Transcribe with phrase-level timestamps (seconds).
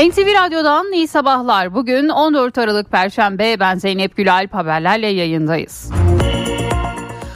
[0.00, 1.74] NTV Radyo'dan iyi sabahlar.
[1.74, 5.92] Bugün 14 Aralık Perşembe ben Zeynep Gülalp haberlerle yayındayız.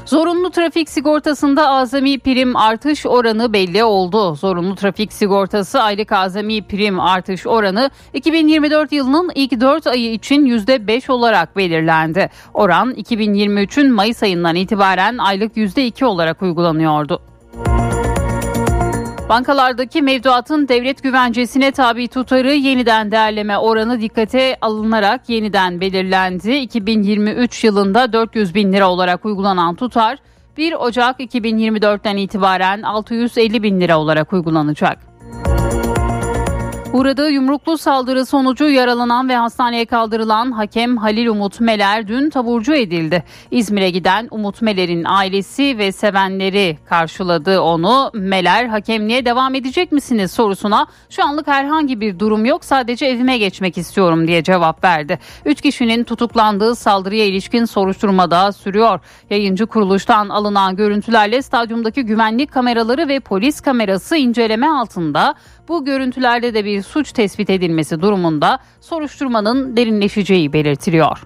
[0.06, 4.34] Zorunlu trafik sigortasında azami prim artış oranı belli oldu.
[4.34, 11.12] Zorunlu trafik sigortası aylık azami prim artış oranı 2024 yılının ilk 4 ayı için %5
[11.12, 12.30] olarak belirlendi.
[12.54, 17.29] Oran 2023'ün Mayıs ayından itibaren aylık %2 olarak uygulanıyordu.
[19.30, 26.52] Bankalardaki mevduatın devlet güvencesine tabi tutarı yeniden değerleme oranı dikkate alınarak yeniden belirlendi.
[26.52, 30.18] 2023 yılında 400 bin lira olarak uygulanan tutar
[30.56, 35.09] 1 Ocak 2024'ten itibaren 650 bin lira olarak uygulanacak.
[36.92, 43.24] Uğradığı yumruklu saldırı sonucu yaralanan ve hastaneye kaldırılan hakem Halil Umut Meler dün taburcu edildi.
[43.50, 48.10] İzmir'e giden Umut Meler'in ailesi ve sevenleri karşıladı onu.
[48.14, 53.78] Meler hakemliğe devam edecek misiniz sorusuna şu anlık herhangi bir durum yok sadece evime geçmek
[53.78, 55.18] istiyorum diye cevap verdi.
[55.44, 59.00] Üç kişinin tutuklandığı saldırıya ilişkin soruşturma da sürüyor.
[59.30, 65.34] Yayıncı kuruluştan alınan görüntülerle stadyumdaki güvenlik kameraları ve polis kamerası inceleme altında
[65.70, 71.18] bu görüntülerde de bir suç tespit edilmesi durumunda soruşturmanın derinleşeceği belirtiliyor.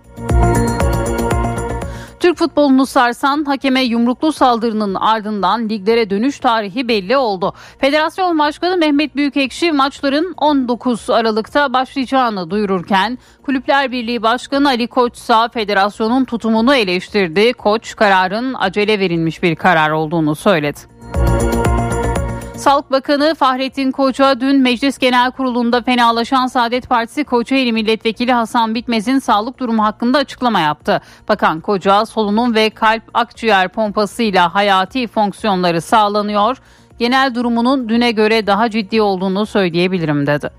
[2.21, 7.53] Türk futbolunu sarsan hakeme yumruklu saldırının ardından liglere dönüş tarihi belli oldu.
[7.79, 15.35] Federasyon Başkanı Mehmet Büyükekşi maçların 19 Aralık'ta başlayacağını duyururken Kulüpler Birliği Başkanı Ali Koç ise
[15.55, 17.53] federasyonun tutumunu eleştirdi.
[17.53, 20.81] Koç kararın acele verilmiş bir karar olduğunu söyledi.
[22.57, 29.19] Sağlık Bakanı Fahrettin Koca dün Meclis Genel Kurulu'nda fenalaşan Saadet Partisi Kocaeli Milletvekili Hasan Bitmez'in
[29.19, 31.01] sağlık durumu hakkında açıklama yaptı.
[31.29, 36.57] Bakan Koca solunum ve kalp akciğer pompasıyla hayati fonksiyonları sağlanıyor.
[36.99, 40.51] Genel durumunun düne göre daha ciddi olduğunu söyleyebilirim dedi.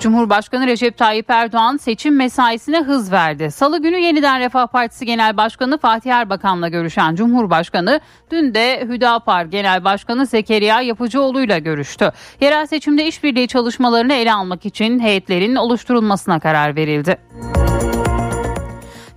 [0.00, 3.50] Cumhurbaşkanı Recep Tayyip Erdoğan seçim mesaisine hız verdi.
[3.50, 8.00] Salı günü yeniden Refah Partisi Genel Başkanı Fatih Erbakan'la görüşen Cumhurbaşkanı
[8.30, 12.12] dün de Hüdapar Genel Başkanı Zekeriya Yapıcıoğlu ile görüştü.
[12.40, 17.18] Yerel seçimde işbirliği çalışmalarını ele almak için heyetlerin oluşturulmasına karar verildi.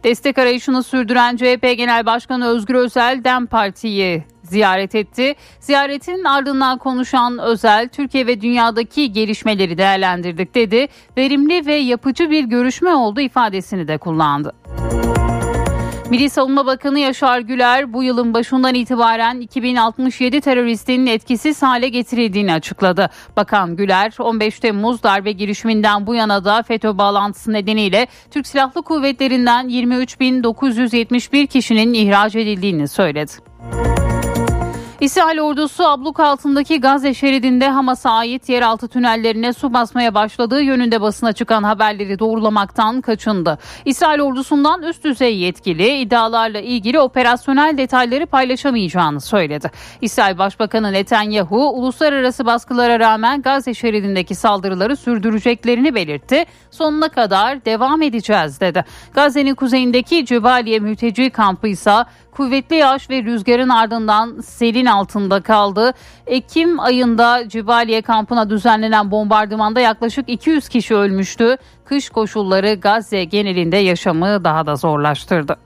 [0.03, 5.35] Destek arayışını sürdüren CHP Genel Başkanı Özgür Özel DEM Parti'yi ziyaret etti.
[5.59, 10.87] Ziyaretin ardından konuşan Özel, Türkiye ve dünyadaki gelişmeleri değerlendirdik dedi.
[11.17, 14.53] Verimli ve yapıcı bir görüşme oldu ifadesini de kullandı.
[16.13, 23.09] Milli Savunma Bakanı Yaşar Güler bu yılın başından itibaren 2067 teröristin etkisiz hale getirildiğini açıkladı.
[23.37, 29.69] Bakan Güler 15 Temmuz darbe girişiminden bu yana da FETÖ bağlantısı nedeniyle Türk Silahlı Kuvvetleri'nden
[29.69, 33.31] 23.971 kişinin ihraç edildiğini söyledi.
[35.03, 41.33] İsrail ordusu abluk altındaki Gazze şeridinde Hamas'a ait yeraltı tünellerine su basmaya başladığı yönünde basına
[41.33, 43.57] çıkan haberleri doğrulamaktan kaçındı.
[43.85, 49.71] İsrail ordusundan üst düzey yetkili iddialarla ilgili operasyonel detayları paylaşamayacağını söyledi.
[50.01, 56.45] İsrail Başbakanı Netanyahu uluslararası baskılara rağmen Gazze şeridindeki saldırıları sürdüreceklerini belirtti.
[56.71, 58.85] Sonuna kadar devam edeceğiz dedi.
[59.13, 61.93] Gazze'nin kuzeyindeki Cebaliye mülteci kampı ise
[62.31, 65.93] kuvvetli yağış ve rüzgarın ardından selin altında kaldı.
[66.27, 71.57] Ekim ayında Cibaliye kampına düzenlenen bombardımanda yaklaşık 200 kişi ölmüştü.
[71.85, 75.57] Kış koşulları Gazze genelinde yaşamı daha da zorlaştırdı.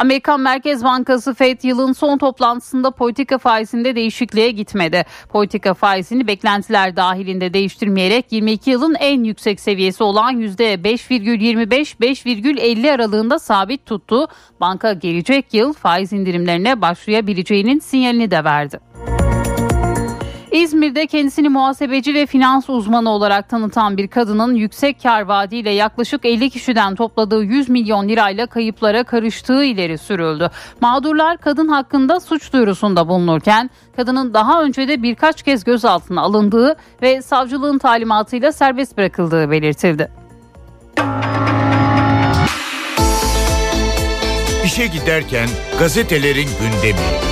[0.00, 5.04] Amerikan Merkez Bankası Fed yılın son toplantısında politika faizinde değişikliğe gitmedi.
[5.28, 14.28] Politika faizini beklentiler dahilinde değiştirmeyerek 22 yılın en yüksek seviyesi olan %5,25-5,50 aralığında sabit tuttu.
[14.60, 18.89] Banka gelecek yıl faiz indirimlerine başlayabileceğinin sinyalini de verdi.
[20.52, 26.50] İzmir'de kendisini muhasebeci ve finans uzmanı olarak tanıtan bir kadının yüksek kar vaadiyle yaklaşık 50
[26.50, 30.50] kişiden topladığı 100 milyon lirayla kayıplara karıştığı ileri sürüldü.
[30.80, 37.22] Mağdurlar kadın hakkında suç duyurusunda bulunurken kadının daha önce de birkaç kez gözaltına alındığı ve
[37.22, 40.10] savcılığın talimatıyla serbest bırakıldığı belirtildi.
[44.64, 45.48] İşe giderken
[45.78, 47.29] gazetelerin gündemi.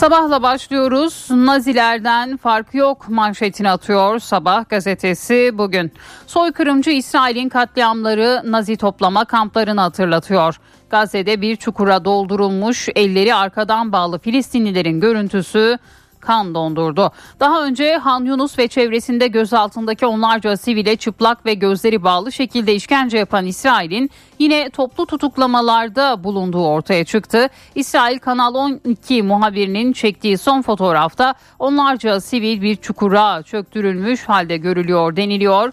[0.00, 1.26] Sabahla başlıyoruz.
[1.30, 5.92] Nazilerden fark yok manşetini atıyor Sabah gazetesi bugün.
[6.26, 10.60] Soykırımcı İsrail'in katliamları Nazi toplama kamplarını hatırlatıyor.
[10.90, 15.78] Gazze'de bir çukura doldurulmuş elleri arkadan bağlı Filistinlilerin görüntüsü
[16.20, 17.12] kan dondurdu.
[17.40, 23.18] Daha önce Han Yunus ve çevresinde gözaltındaki onlarca sivile çıplak ve gözleri bağlı şekilde işkence
[23.18, 27.48] yapan İsrail'in yine toplu tutuklamalarda bulunduğu ortaya çıktı.
[27.74, 35.72] İsrail Kanal 12 muhabirinin çektiği son fotoğrafta onlarca sivil bir çukura çöktürülmüş halde görülüyor deniliyor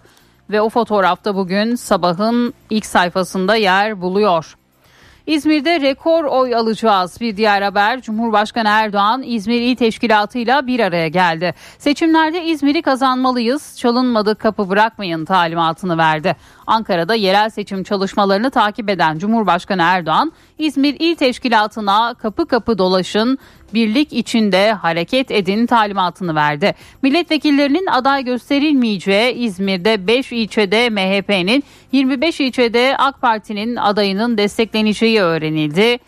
[0.50, 4.58] ve o fotoğrafta bugün sabahın ilk sayfasında yer buluyor.
[5.28, 7.22] İzmir'de rekor oy alacağız.
[7.22, 11.54] Bir diğer haber Cumhurbaşkanı Erdoğan İzmir İl Teşkilatı ile bir araya geldi.
[11.78, 13.78] Seçimlerde İzmir'i kazanmalıyız.
[13.78, 16.36] Çalınmadık kapı bırakmayın talimatını verdi.
[16.68, 23.38] Ankara'da yerel seçim çalışmalarını takip eden Cumhurbaşkanı Erdoğan İzmir İl Teşkilatı'na kapı kapı dolaşın,
[23.74, 26.76] birlik içinde hareket edin talimatını verdi.
[27.02, 36.00] Milletvekillerinin aday gösterilmeyeceği İzmir'de 5 ilçede MHP'nin 25 ilçede AK Parti'nin adayının destekleneceği öğrenildi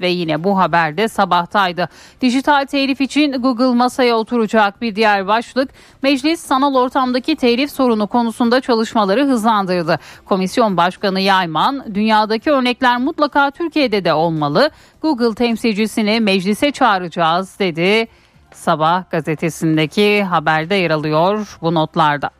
[0.00, 1.88] ve yine bu haberde sabahtaydı.
[2.20, 5.70] Dijital telif için Google masaya oturacak bir diğer başlık
[6.02, 9.98] meclis sanal ortamdaki telif sorunu konusunda çalışmaları hızlandırdı.
[10.24, 14.70] Komisyon Başkanı Yayman dünyadaki örnekler mutlaka Türkiye'de de olmalı.
[15.02, 18.08] Google temsilcisini meclise çağıracağız dedi.
[18.52, 22.37] Sabah gazetesindeki haberde yer alıyor bu notlarda.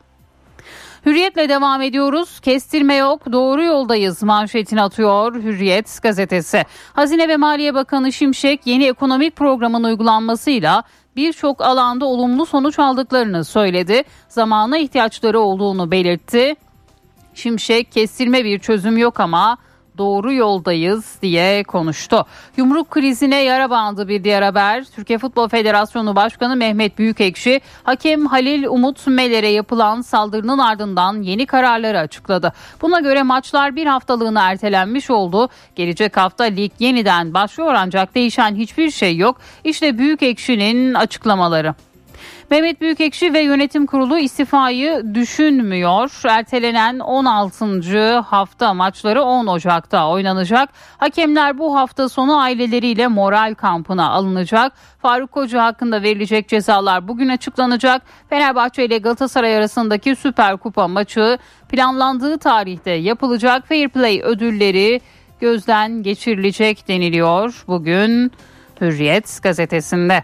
[1.09, 2.39] Hürriyetle devam ediyoruz.
[2.39, 6.65] Kestirme yok, doğru yoldayız manşetini atıyor Hürriyet gazetesi.
[6.93, 10.83] Hazine ve Maliye Bakanı Şimşek yeni ekonomik programın uygulanmasıyla
[11.15, 14.03] birçok alanda olumlu sonuç aldıklarını söyledi.
[14.27, 16.55] Zamana ihtiyaçları olduğunu belirtti.
[17.33, 19.57] Şimşek kestirme bir çözüm yok ama
[19.99, 22.25] doğru yoldayız diye konuştu.
[22.57, 24.83] Yumruk krizine yara bandı bir diğer haber.
[24.95, 31.99] Türkiye Futbol Federasyonu Başkanı Mehmet Büyükekşi, hakem Halil Umut Meler'e yapılan saldırının ardından yeni kararları
[31.99, 32.53] açıkladı.
[32.81, 35.49] Buna göre maçlar bir haftalığına ertelenmiş oldu.
[35.75, 39.37] Gelecek hafta lig yeniden başlıyor ancak değişen hiçbir şey yok.
[39.63, 41.75] İşte Büyükekşi'nin açıklamaları.
[42.51, 46.21] Mehmet Büyükekşi ve yönetim kurulu istifayı düşünmüyor.
[46.29, 48.19] Ertelenen 16.
[48.19, 50.69] hafta maçları 10 Ocak'ta oynanacak.
[50.97, 54.73] Hakemler bu hafta sonu aileleriyle moral kampına alınacak.
[55.01, 58.01] Faruk Koca hakkında verilecek cezalar bugün açıklanacak.
[58.29, 61.37] Fenerbahçe ile Galatasaray arasındaki Süper Kupa maçı
[61.69, 63.67] planlandığı tarihte yapılacak.
[63.67, 65.01] Fair Play ödülleri
[65.39, 68.31] gözden geçirilecek deniliyor bugün
[68.81, 70.23] Hürriyet gazetesinde.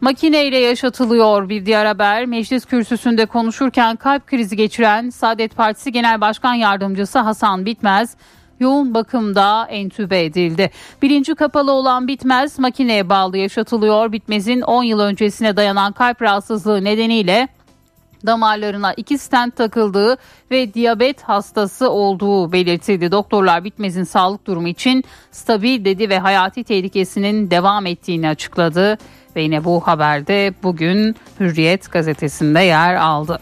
[0.00, 2.26] Makineyle yaşatılıyor bir diğer haber.
[2.26, 8.16] Meclis kürsüsünde konuşurken kalp krizi geçiren Saadet Partisi Genel Başkan Yardımcısı Hasan Bitmez
[8.60, 10.70] yoğun bakımda entübe edildi.
[11.02, 14.12] Bilinci kapalı olan Bitmez makineye bağlı yaşatılıyor.
[14.12, 17.48] Bitmez'in 10 yıl öncesine dayanan kalp rahatsızlığı nedeniyle
[18.26, 20.16] damarlarına iki stent takıldığı
[20.50, 23.12] ve diyabet hastası olduğu belirtildi.
[23.12, 28.98] Doktorlar Bitmez'in sağlık durumu için stabil dedi ve hayati tehlikesinin devam ettiğini açıkladı.
[29.36, 33.40] Ve yine bu haberde bugün Hürriyet gazetesinde yer aldı.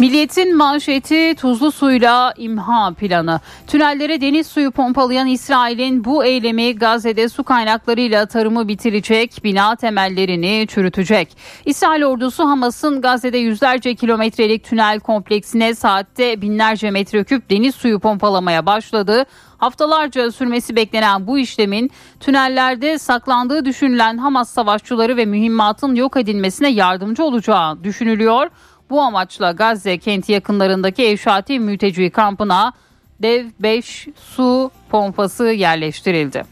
[0.00, 3.40] Milliyetin manşeti tuzlu suyla imha planı.
[3.66, 11.36] Tünellere deniz suyu pompalayan İsrail'in bu eylemi Gazze'de su kaynaklarıyla tarımı bitirecek, bina temellerini çürütecek.
[11.66, 19.24] İsrail ordusu Hamas'ın Gazze'de yüzlerce kilometrelik tünel kompleksine saatte binlerce metreküp deniz suyu pompalamaya başladı.
[19.58, 27.24] Haftalarca sürmesi beklenen bu işlemin tünellerde saklandığı düşünülen Hamas savaşçıları ve mühimmatın yok edilmesine yardımcı
[27.24, 28.50] olacağı düşünülüyor.
[28.90, 32.72] Bu amaçla Gazze kenti yakınlarındaki Evşati mülteci kampına
[33.22, 36.42] dev 5 su pompası yerleştirildi.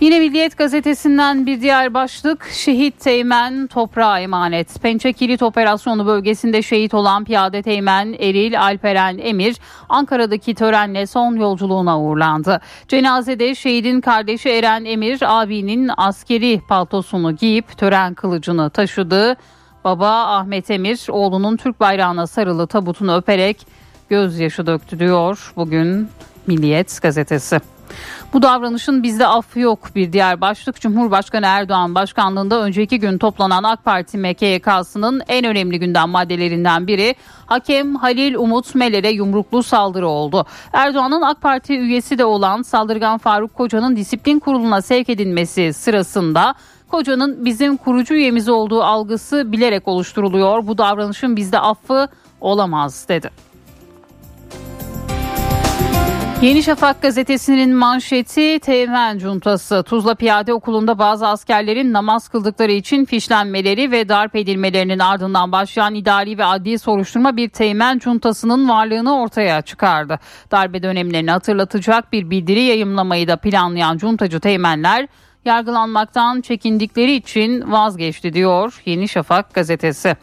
[0.00, 4.82] Yine Milliyet gazetesinden bir diğer başlık şehit teğmen toprağa emanet.
[4.82, 9.56] Pençe Kilit Operasyonu bölgesinde şehit olan piyade teğmen Eril Alperen Emir
[9.88, 12.60] Ankara'daki törenle son yolculuğuna uğurlandı.
[12.88, 19.36] Cenazede şehidin kardeşi Eren Emir abinin askeri paltosunu giyip tören kılıcını taşıdı.
[19.86, 23.66] Baba Ahmet Emir oğlunun Türk bayrağına sarılı tabutunu öperek
[24.08, 26.08] gözyaşı döktü diyor bugün
[26.46, 27.60] Milliyet gazetesi.
[28.32, 33.84] Bu davranışın bizde affı yok bir diğer başlık Cumhurbaşkanı Erdoğan başkanlığında önceki gün toplanan AK
[33.84, 37.14] Parti MKYK'sının en önemli gündem maddelerinden biri
[37.46, 40.46] hakem Halil Umut Meler'e yumruklu saldırı oldu.
[40.72, 46.54] Erdoğan'ın AK Parti üyesi de olan saldırgan Faruk Koca'nın disiplin kuruluna sevk edilmesi sırasında
[46.90, 50.66] Koca'nın bizim kurucu üyemiz olduğu algısı bilerek oluşturuluyor.
[50.66, 52.08] Bu davranışın bizde affı
[52.40, 53.30] olamaz dedi.
[56.42, 59.82] Yeni Şafak gazetesinin manşeti Teğmen Cuntası.
[59.82, 66.38] Tuzla Piyade Okulu'nda bazı askerlerin namaz kıldıkları için fişlenmeleri ve darp edilmelerinin ardından başlayan idari
[66.38, 70.18] ve adli soruşturma bir Teğmen Cuntası'nın varlığını ortaya çıkardı.
[70.50, 75.08] Darbe dönemlerini hatırlatacak bir bildiri yayımlamayı da planlayan cuntacı teğmenler
[75.46, 80.16] yargılanmaktan çekindikleri için vazgeçti diyor Yeni Şafak gazetesi.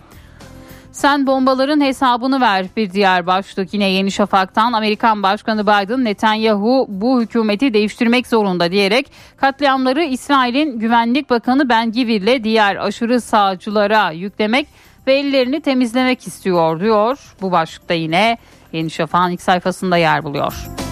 [0.94, 7.22] Sen bombaların hesabını ver bir diğer başlık yine Yeni Şafak'tan Amerikan Başkanı Biden Netanyahu bu
[7.22, 14.68] hükümeti değiştirmek zorunda diyerek katliamları İsrail'in Güvenlik Bakanı Ben Givir'le diğer aşırı sağcılara yüklemek
[15.08, 17.36] ve ellerini temizlemek istiyor diyor.
[17.42, 18.38] Bu başlıkta yine
[18.74, 20.83] Yeni Şafak'ın ilk sayfasında yer buluyor.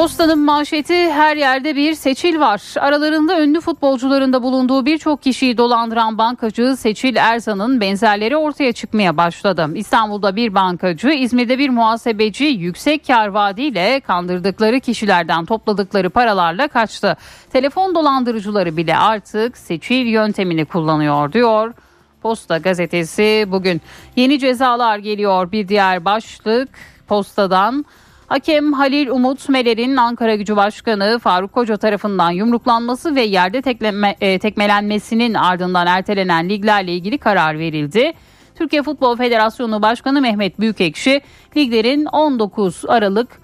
[0.00, 2.62] Postanın manşeti her yerde bir Seçil var.
[2.78, 9.68] Aralarında ünlü futbolcuların bulunduğu birçok kişiyi dolandıran bankacı Seçil Erzan'ın benzerleri ortaya çıkmaya başladı.
[9.74, 17.16] İstanbul'da bir bankacı, İzmir'de bir muhasebeci yüksek kar vaadiyle kandırdıkları kişilerden topladıkları paralarla kaçtı.
[17.52, 21.74] Telefon dolandırıcıları bile artık Seçil yöntemini kullanıyor diyor.
[22.22, 23.80] Posta gazetesi bugün
[24.16, 26.68] yeni cezalar geliyor bir diğer başlık
[27.08, 27.84] postadan.
[28.30, 34.38] Hakem Halil Umut Meler'in Ankara Gücü Başkanı Faruk Koca tarafından yumruklanması ve yerde tekleme, e,
[34.38, 38.12] tekmelenmesinin ardından ertelenen liglerle ilgili karar verildi.
[38.54, 41.20] Türkiye Futbol Federasyonu Başkanı Mehmet Büyükekşi
[41.56, 43.40] liglerin 19 Aralık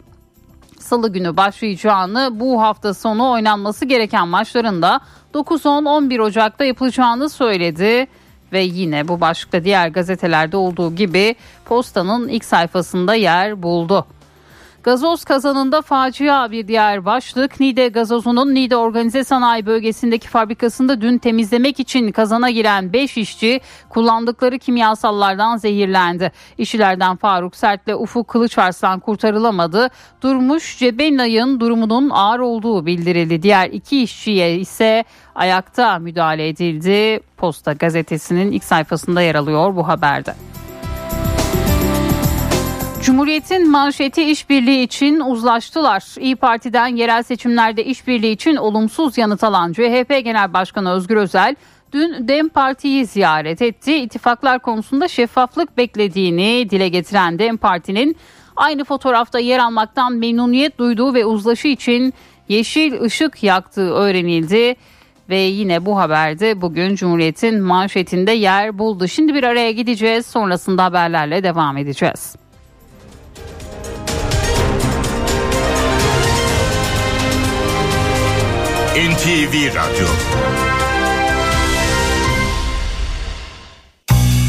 [0.78, 5.00] Salı günü başlayacağını bu hafta sonu oynanması gereken maçlarında
[5.34, 8.06] 9-10-11 Ocak'ta yapılacağını söyledi
[8.52, 14.06] ve yine bu başlıkta diğer gazetelerde olduğu gibi postanın ilk sayfasında yer buldu.
[14.86, 17.60] Gazoz kazanında facia bir diğer başlık.
[17.60, 24.58] Nide gazozunun Nide Organize Sanayi Bölgesi'ndeki fabrikasında dün temizlemek için kazana giren 5 işçi kullandıkları
[24.58, 26.32] kimyasallardan zehirlendi.
[26.58, 29.88] İşçilerden Faruk Sert'le Ufuk Kılıçarslan kurtarılamadı.
[30.22, 33.42] Durmuş Cebenay'ın durumunun ağır olduğu bildirildi.
[33.42, 37.20] Diğer iki işçiye ise ayakta müdahale edildi.
[37.36, 40.34] Posta gazetesinin ilk sayfasında yer alıyor bu haberde.
[43.06, 46.04] Cumhuriyet'in manşeti işbirliği için uzlaştılar.
[46.20, 51.56] İyi Parti'den yerel seçimlerde işbirliği için olumsuz yanıt alan CHP Genel Başkanı Özgür Özel
[51.92, 53.96] dün DEM Parti'yi ziyaret etti.
[53.96, 58.16] İttifaklar konusunda şeffaflık beklediğini dile getiren DEM Parti'nin
[58.56, 62.14] aynı fotoğrafta yer almaktan memnuniyet duyduğu ve uzlaşı için
[62.48, 64.76] yeşil ışık yaktığı öğrenildi.
[65.28, 69.08] Ve yine bu haberde bugün Cumhuriyet'in manşetinde yer buldu.
[69.08, 72.45] Şimdi bir araya gideceğiz sonrasında haberlerle devam edeceğiz.
[78.96, 80.06] NTV Radyo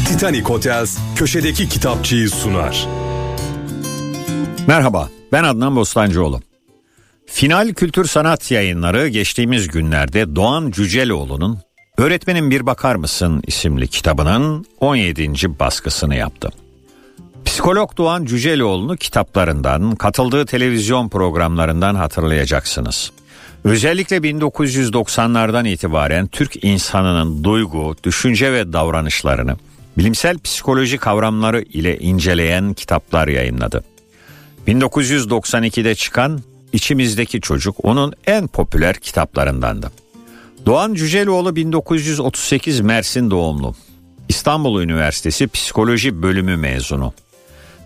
[0.06, 2.88] Titanic Hotels köşedeki kitapçıyı sunar.
[4.66, 6.40] Merhaba ben Adnan Bostancıoğlu.
[7.26, 11.58] Final Kültür Sanat Yayınları geçtiğimiz günlerde Doğan Cüceloğlu'nun
[11.98, 15.58] Öğretmenin Bir Bakar Mısın isimli kitabının 17.
[15.58, 16.50] baskısını yaptı.
[17.44, 23.12] Psikolog Doğan Cüceloğlu'nu kitaplarından, katıldığı televizyon programlarından hatırlayacaksınız.
[23.64, 29.56] Özellikle 1990'lardan itibaren Türk insanının duygu, düşünce ve davranışlarını
[29.98, 33.84] bilimsel psikoloji kavramları ile inceleyen kitaplar yayınladı.
[34.66, 36.40] 1992'de çıkan
[36.72, 39.92] İçimizdeki Çocuk onun en popüler kitaplarındandı.
[40.66, 43.74] Doğan Cüceloğlu 1938 Mersin doğumlu.
[44.28, 47.12] İstanbul Üniversitesi Psikoloji Bölümü mezunu.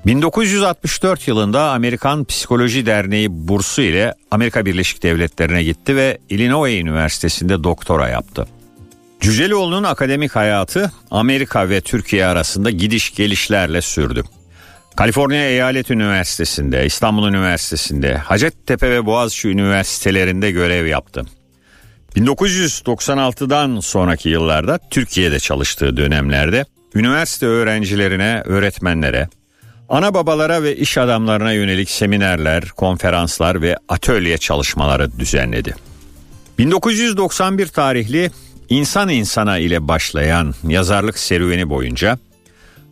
[0.07, 8.09] 1964 yılında Amerikan Psikoloji Derneği bursu ile Amerika Birleşik Devletleri'ne gitti ve Illinois Üniversitesi'nde doktora
[8.09, 8.47] yaptı.
[9.21, 14.23] Cüceloğlu'nun akademik hayatı Amerika ve Türkiye arasında gidiş gelişlerle sürdü.
[14.97, 21.25] Kaliforniya Eyalet Üniversitesi'nde, İstanbul Üniversitesi'nde, Hacettepe ve Boğaziçi Üniversitelerinde görev yaptı.
[22.17, 29.29] 1996'dan sonraki yıllarda Türkiye'de çalıştığı dönemlerde üniversite öğrencilerine, öğretmenlere,
[29.89, 35.75] Ana babalara ve iş adamlarına yönelik seminerler, konferanslar ve atölye çalışmaları düzenledi.
[36.59, 38.31] 1991 tarihli
[38.69, 42.19] İnsan İnsana ile başlayan yazarlık serüveni boyunca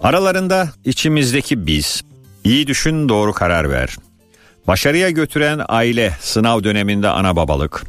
[0.01, 2.03] aralarında içimizdeki biz,
[2.45, 3.97] iyi düşün doğru karar ver,
[4.67, 7.83] başarıya götüren aile sınav döneminde ana babalık,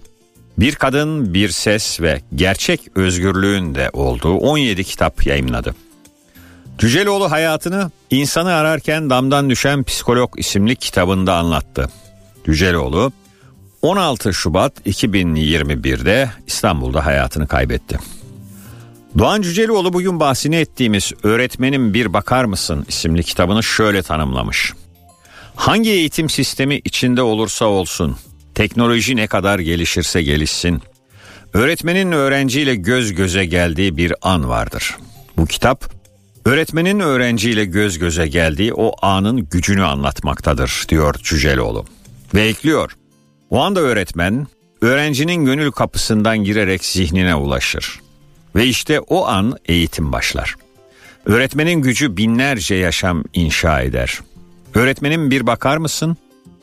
[0.57, 5.75] bir kadın bir ses ve gerçek özgürlüğün de olduğu 17 kitap yayımladı.
[6.81, 11.89] Cüceloğlu hayatını insanı ararken damdan düşen psikolog isimli kitabında anlattı.
[12.45, 13.11] Cüceloğlu
[13.81, 17.99] 16 Şubat 2021'de İstanbul'da hayatını kaybetti.
[19.17, 24.73] Doğan Cüceloğlu bugün bahsini ettiğimiz Öğretmenim Bir Bakar Mısın isimli kitabını şöyle tanımlamış.
[25.55, 28.17] Hangi eğitim sistemi içinde olursa olsun,
[28.55, 30.81] teknoloji ne kadar gelişirse gelişsin,
[31.53, 34.97] öğretmenin öğrenciyle göz göze geldiği bir an vardır.
[35.37, 36.00] Bu kitap,
[36.45, 41.85] öğretmenin öğrenciyle göz göze geldiği o anın gücünü anlatmaktadır, diyor Cüceloğlu.
[42.35, 42.91] Ve ekliyor,
[43.49, 44.47] o anda öğretmen,
[44.81, 47.99] öğrencinin gönül kapısından girerek zihnine ulaşır.
[48.55, 50.55] Ve işte o an eğitim başlar.
[51.25, 54.19] Öğretmenin gücü binlerce yaşam inşa eder.
[54.75, 56.17] Öğretmenin bir bakar mısın?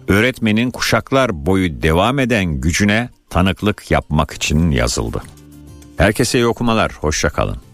[0.09, 5.23] Öğretmenin kuşaklar boyu devam eden gücüne tanıklık yapmak için yazıldı.
[5.97, 7.68] Herkese iyi okumalar, hoşçakalın.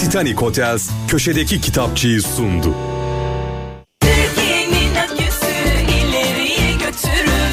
[0.00, 2.74] Titanic Hotels köşedeki kitapçıyı sundu.
[4.98, 5.46] Aküsü.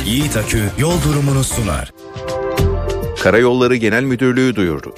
[0.05, 1.91] Yiğit Akü yol durumunu sunar.
[3.23, 4.93] Karayolları Genel Müdürlüğü duyurdu.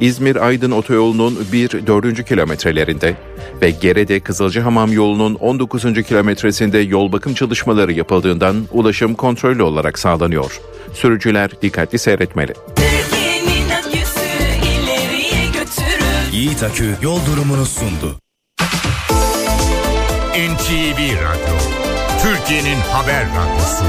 [0.00, 2.24] İzmir-Aydın otoyolunun 1-4.
[2.24, 3.16] kilometrelerinde
[3.62, 6.02] ve Gerede Kızılcahamam yolunun 19.
[6.02, 10.60] kilometresinde yol bakım çalışmaları yapıldığından ulaşım kontrollü olarak sağlanıyor.
[10.92, 12.52] Sürücüler dikkatli seyretmeli.
[12.52, 12.95] Türkiye'nin
[16.56, 18.20] Yiğit Akü yol durumunu sundu.
[20.32, 21.56] NTV Radyo,
[22.22, 23.84] Türkiye'nin haber radyosu.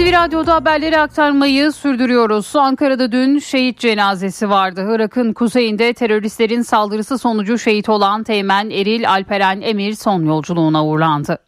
[0.00, 2.56] NTV Radyo'da haberleri aktarmayı sürdürüyoruz.
[2.56, 4.86] Ankara'da dün şehit cenazesi vardı.
[4.90, 11.38] Irak'ın kuzeyinde teröristlerin saldırısı sonucu şehit olan Teğmen Eril Alperen Emir son yolculuğuna uğurlandı.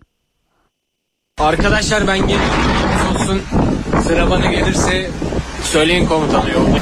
[1.39, 2.47] Arkadaşlar ben geliyorum.
[3.15, 3.41] Olsun.
[4.03, 5.11] Sıra bana gelirse
[5.63, 6.79] söyleyin komutanı yolda.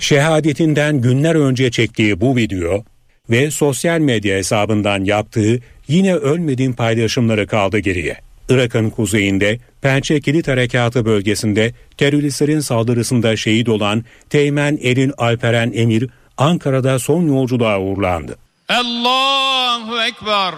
[0.00, 2.84] Şehadetinden günler önce çektiği bu video
[3.30, 8.31] ve sosyal medya hesabından yaptığı yine ölmediğim paylaşımları kaldı geriye.
[8.52, 16.98] Irak'ın kuzeyinde Pençe Kilit Harekatı bölgesinde teröristlerin saldırısında şehit olan Teğmen Eril Alperen Emir Ankara'da
[16.98, 18.36] son yolculuğa uğurlandı.
[18.68, 20.54] Allahu Ekber.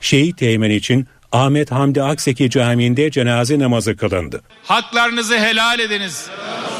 [0.00, 4.42] Şehit Teğmen için Ahmet Hamdi Akseki Camii'nde cenaze namazı kılındı.
[4.64, 6.26] Haklarınızı helal ediniz.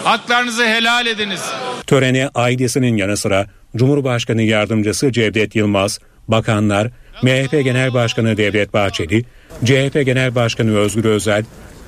[0.04, 1.42] Haklarınızı helal ediniz.
[1.86, 5.98] Törene ailesinin yanı sıra Cumhurbaşkanı Yardımcısı Cevdet Yılmaz,
[6.28, 6.90] bakanlar,
[7.22, 9.24] MHP Genel Başkanı Devlet Bahçeli,
[9.64, 11.44] CHP Genel Başkanı Özgür Özel,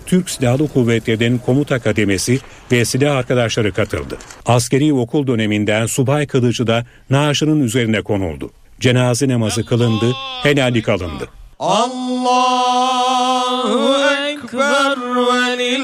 [0.07, 2.39] Türk Silahlı Kuvvetleri'nin Komuta Kademesi
[2.73, 4.19] ve silah arkadaşları katıldı.
[4.47, 8.51] Askeri okul döneminden subay kılıcı da naaşının üzerine konuldu.
[8.81, 11.29] Cenaze namazı kılındı, helallik alındı.
[11.59, 12.73] Allahu
[14.29, 14.97] Ekber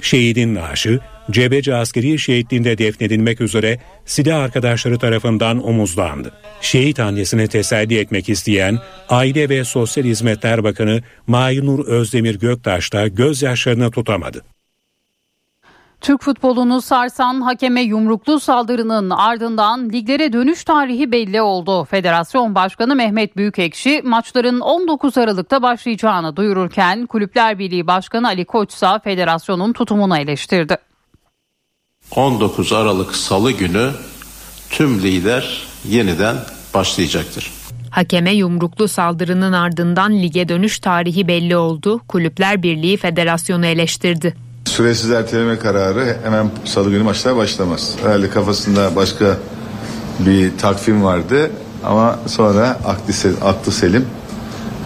[0.03, 6.33] Şehidin naaşı Cebeci Askeri Şehitliği'nde defnedilmek üzere silah arkadaşları tarafından omuzlandı.
[6.61, 13.91] Şehit annesini teselli etmek isteyen Aile ve Sosyal Hizmetler Bakanı Mayunur Özdemir Göktaş da gözyaşlarını
[13.91, 14.45] tutamadı.
[16.01, 21.85] Türk futbolunu sarsan hakeme yumruklu saldırının ardından liglere dönüş tarihi belli oldu.
[21.85, 28.87] Federasyon Başkanı Mehmet Büyükekşi maçların 19 Aralık'ta başlayacağını duyururken Kulüpler Birliği Başkanı Ali Koç ise
[29.05, 30.77] federasyonun tutumunu eleştirdi.
[32.17, 33.91] 19 Aralık Salı günü
[34.71, 36.37] tüm lider yeniden
[36.75, 37.53] başlayacaktır.
[37.91, 42.01] Hakeme yumruklu saldırının ardından lige dönüş tarihi belli oldu.
[42.09, 44.35] Kulüpler Birliği federasyonu eleştirdi.
[44.65, 47.95] Süresiz erteleme kararı hemen salı günü maçlar başlamaz.
[48.03, 49.37] Herhalde kafasında başka
[50.19, 51.51] bir takvim vardı
[51.85, 54.07] ama sonra aklı, sel- aklı selim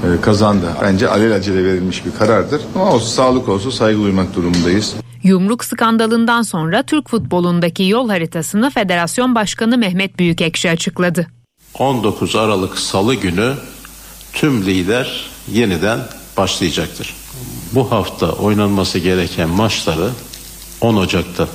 [0.05, 0.67] e, kazandı.
[0.83, 2.61] Bence alelacele verilmiş bir karardır.
[2.75, 4.95] Ama olsun, sağlık olsun saygı duymak durumundayız.
[5.23, 11.27] Yumruk skandalından sonra Türk futbolundaki yol haritasını Federasyon Başkanı Mehmet Büyükekşi açıkladı.
[11.79, 13.55] 19 Aralık Salı günü
[14.33, 16.01] tüm lider yeniden
[16.37, 17.15] başlayacaktır.
[17.73, 20.11] Bu hafta oynanması gereken maçları
[20.81, 21.49] 10 Ocak'ta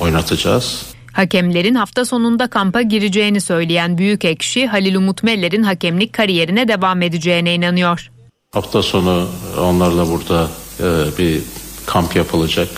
[0.00, 0.82] oynatacağız.
[1.12, 8.10] Hakemlerin hafta sonunda kampa gireceğini söyleyen Büyükekşi, Halil Umut Meller'in hakemlik kariyerine devam edeceğine inanıyor.
[8.50, 9.28] Hafta sonu
[9.60, 10.48] onlarla burada
[10.80, 11.42] e, bir
[11.86, 12.68] kamp yapılacak.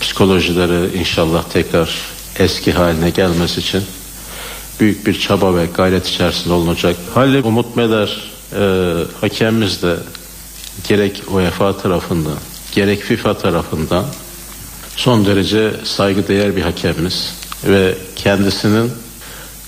[0.00, 1.94] Psikolojileri inşallah tekrar
[2.38, 3.82] eski haline gelmesi için
[4.80, 6.96] büyük bir çaba ve gayret içerisinde olunacak.
[7.14, 9.96] Halil Umut Meler e, hakemimiz de
[10.88, 12.38] gerek UEFA tarafından
[12.72, 14.04] gerek FIFA tarafından
[14.96, 17.34] son derece saygıdeğer bir hakemimiz
[17.64, 18.92] ve kendisinin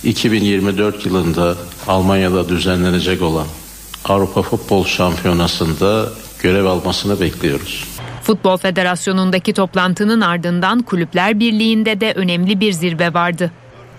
[0.05, 1.57] 2024 yılında
[1.89, 3.47] Almanya'da düzenlenecek olan
[4.05, 6.09] Avrupa Futbol Şampiyonası'nda
[6.43, 7.85] görev almasını bekliyoruz.
[8.23, 13.51] Futbol Federasyonu'ndaki toplantının ardından Kulüpler Birliği'nde de önemli bir zirve vardı.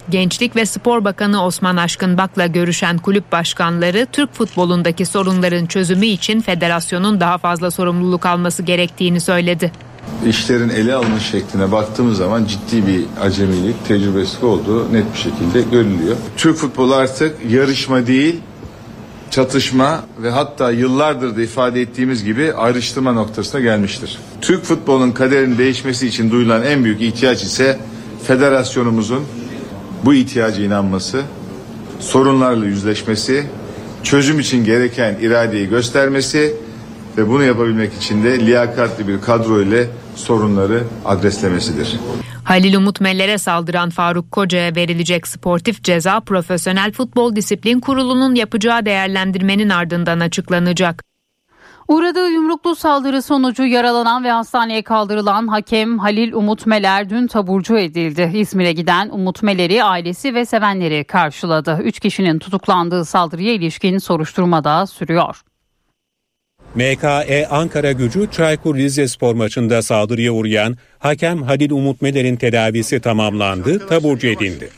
[0.09, 7.19] Gençlik ve Spor Bakanı Osman Aşkınbak'la görüşen kulüp başkanları Türk futbolundaki sorunların çözümü için federasyonun
[7.19, 9.71] daha fazla sorumluluk alması gerektiğini söyledi.
[10.27, 16.15] İşlerin ele alınış şekline baktığımız zaman ciddi bir acemilik, tecrübesi olduğu net bir şekilde görülüyor.
[16.37, 18.39] Türk futbolu artık yarışma değil,
[19.33, 24.19] çatışma ve hatta yıllardır da ifade ettiğimiz gibi ayrıştırma noktasına gelmiştir.
[24.41, 27.79] Türk futbolunun kaderinin değişmesi için duyulan en büyük ihtiyaç ise
[28.27, 29.23] federasyonumuzun
[30.05, 31.21] bu ihtiyacı inanması,
[31.99, 33.45] sorunlarla yüzleşmesi,
[34.03, 36.53] çözüm için gereken iradeyi göstermesi
[37.17, 41.99] ve bunu yapabilmek için de liyakatli bir kadro ile sorunları adreslemesidir.
[42.43, 49.69] Halil Umut Meller'e saldıran Faruk Koca'ya verilecek sportif ceza Profesyonel Futbol Disiplin Kurulu'nun yapacağı değerlendirmenin
[49.69, 51.03] ardından açıklanacak.
[51.87, 58.31] Uğradığı yumruklu saldırı sonucu yaralanan ve hastaneye kaldırılan hakem Halil Umut Meler dün taburcu edildi.
[58.33, 61.79] İzmir'e giden Umut Meler'i ailesi ve sevenleri karşıladı.
[61.83, 65.41] Üç kişinin tutuklandığı saldırıya ilişkin soruşturmada sürüyor.
[66.75, 74.27] MKE Ankara gücü Çaykur Rizespor maçında saldırıya uğrayan hakem Halil Umut Meler'in tedavisi tamamlandı, taburcu
[74.27, 74.69] edildi.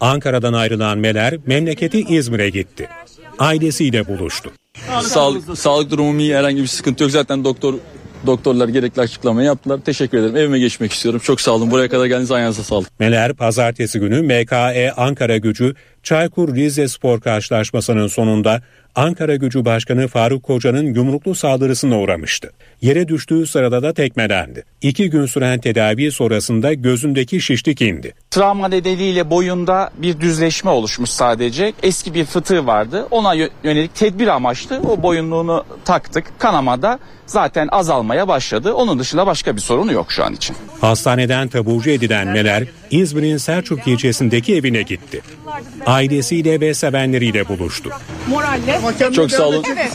[0.00, 2.88] Ankara'dan ayrılan Meler memleketi İzmir'e gitti.
[3.38, 4.52] Ailesiyle buluştu.
[5.02, 7.12] Sağlık, sağlık durumum iyi herhangi bir sıkıntı yok.
[7.12, 7.74] Zaten doktor
[8.26, 9.80] doktorlar gerekli açıklamayı yaptılar.
[9.84, 10.36] Teşekkür ederim.
[10.36, 11.20] Evime geçmek istiyorum.
[11.24, 11.70] Çok sağ olun.
[11.70, 13.00] Buraya kadar geldiğiniz ayağınıza sağlık.
[13.00, 18.60] Meler pazartesi günü MKE Ankara gücü Çaykur Rizespor karşılaşmasının sonunda
[18.94, 22.50] Ankara Gücü Başkanı Faruk Koca'nın yumruklu saldırısına uğramıştı.
[22.82, 24.64] Yere düştüğü sırada da tekmelendi.
[24.82, 28.14] İki gün süren tedavi sonrasında gözündeki şişlik indi.
[28.30, 31.72] Travma nedeniyle boyunda bir düzleşme oluşmuş sadece.
[31.82, 33.06] Eski bir fıtığı vardı.
[33.10, 36.24] Ona yönelik tedbir amaçlı o boyunluğunu taktık.
[36.38, 38.72] Kanamada zaten azalmaya başladı.
[38.72, 40.56] Onun dışında başka bir sorunu yok şu an için.
[40.80, 45.20] Hastaneden taburcu edilen Meler İzmir'in Selçuk ilçesindeki evine gitti.
[45.86, 47.90] Ailesiyle ve sevenleriyle buluştu.
[48.28, 48.80] Moralle.
[49.12, 49.64] Çok sağ olun.
[49.72, 49.92] Evet.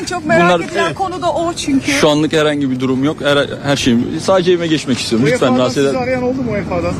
[0.00, 0.94] En çok merak Bunlar- edilen Evet.
[0.94, 1.92] konu da o çünkü.
[1.92, 3.16] Şu anlık herhangi bir durum yok.
[3.20, 4.06] Her, her şeyim.
[4.20, 5.28] Sadece evime geçmek istiyorum.
[5.32, 5.94] Lütfen rahatsız eder.
[5.94, 6.94] arayan oldu mu UEFA'dan?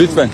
[0.00, 0.30] Lütfen.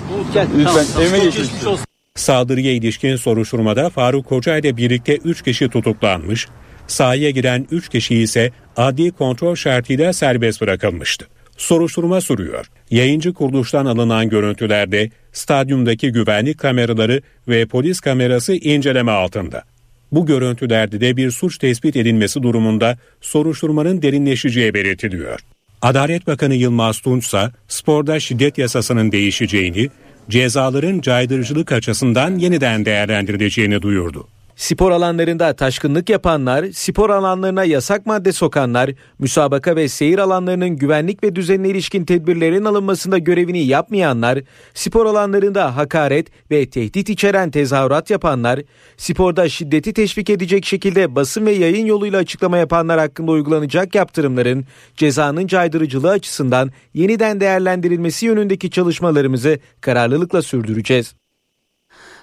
[0.57, 1.79] Lütfen evime geçmek istiyorum.
[2.15, 6.47] Saldırıya ilişkin soruşturmada Faruk Koca ile birlikte 3 kişi tutuklanmış,
[6.87, 11.27] sahaya giren 3 kişi ise adli kontrol şartıyla serbest bırakılmıştı.
[11.57, 12.65] Soruşturma sürüyor.
[12.91, 19.63] Yayıncı kuruluştan alınan görüntülerde stadyumdaki güvenlik kameraları ve polis kamerası inceleme altında.
[20.11, 25.39] Bu görüntülerde de bir suç tespit edilmesi durumunda soruşturmanın derinleşeceği belirtiliyor.
[25.81, 29.89] Adalet Bakanı Yılmaz Tunç ise sporda şiddet yasasının değişeceğini,
[30.29, 34.27] cezaların caydırıcılık açısından yeniden değerlendirileceğini duyurdu.
[34.55, 41.35] Spor alanlarında taşkınlık yapanlar, spor alanlarına yasak madde sokanlar, müsabaka ve seyir alanlarının güvenlik ve
[41.35, 44.39] düzenine ilişkin tedbirlerin alınmasında görevini yapmayanlar,
[44.73, 48.59] spor alanlarında hakaret ve tehdit içeren tezahürat yapanlar,
[48.97, 54.65] sporda şiddeti teşvik edecek şekilde basın ve yayın yoluyla açıklama yapanlar hakkında uygulanacak yaptırımların
[54.97, 61.22] cezanın caydırıcılığı açısından yeniden değerlendirilmesi yönündeki çalışmalarımızı kararlılıkla sürdüreceğiz.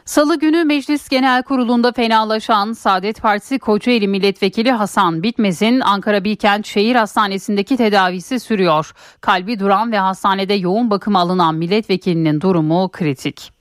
[0.04, 6.96] Salı günü Meclis Genel Kurulu'nda fenalaşan Saadet Partisi Kocaeli Milletvekili Hasan Bitmez'in Ankara Bilkent Şehir
[6.96, 8.92] Hastanesi'ndeki tedavisi sürüyor.
[9.20, 13.52] Kalbi duran ve hastanede yoğun bakım alınan milletvekilinin durumu kritik.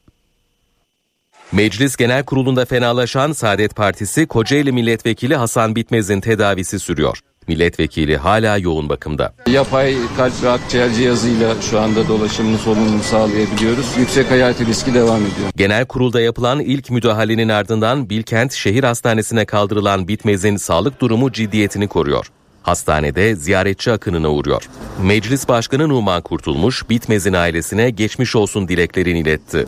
[1.52, 7.20] Meclis Genel Kurulu'nda fenalaşan Saadet Partisi Kocaeli Milletvekili Hasan Bitmez'in tedavisi sürüyor.
[7.50, 9.34] Milletvekili hala yoğun bakımda.
[9.52, 13.86] Yapay kalp ve akciğer cihazıyla şu anda dolaşımını solunumunu sağlayabiliyoruz.
[13.98, 15.50] Yüksek hayati riski devam ediyor.
[15.56, 22.32] Genel kurulda yapılan ilk müdahalenin ardından Bilkent Şehir Hastanesi'ne kaldırılan Bitmez'in sağlık durumu ciddiyetini koruyor.
[22.64, 24.70] Hastanede ziyaretçi akınına uğruyor.
[25.04, 29.66] Meclis Başkanı Numan Kurtulmuş, Bitmez'in ailesine geçmiş olsun dileklerini iletti.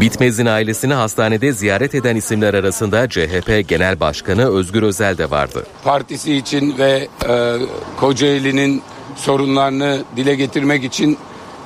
[0.00, 5.66] Bitmez'in ailesini hastanede ziyaret eden isimler arasında CHP Genel Başkanı Özgür Özel de vardı.
[5.84, 7.56] partisi için ve e,
[8.00, 8.82] Kocaeli'nin
[9.16, 11.18] sorunlarını dile getirmek için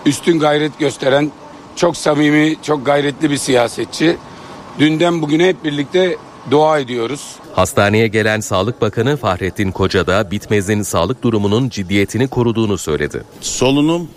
[0.07, 1.33] üstün gayret gösteren
[1.77, 4.17] çok samimi, çok gayretli bir siyasetçi.
[4.79, 6.17] Dünden bugüne hep birlikte
[6.51, 7.37] dua ediyoruz.
[7.59, 13.23] Hastaneye gelen Sağlık Bakanı Fahrettin Koca da Bitmez'in sağlık durumunun ciddiyetini koruduğunu söyledi.
[13.41, 14.11] solunum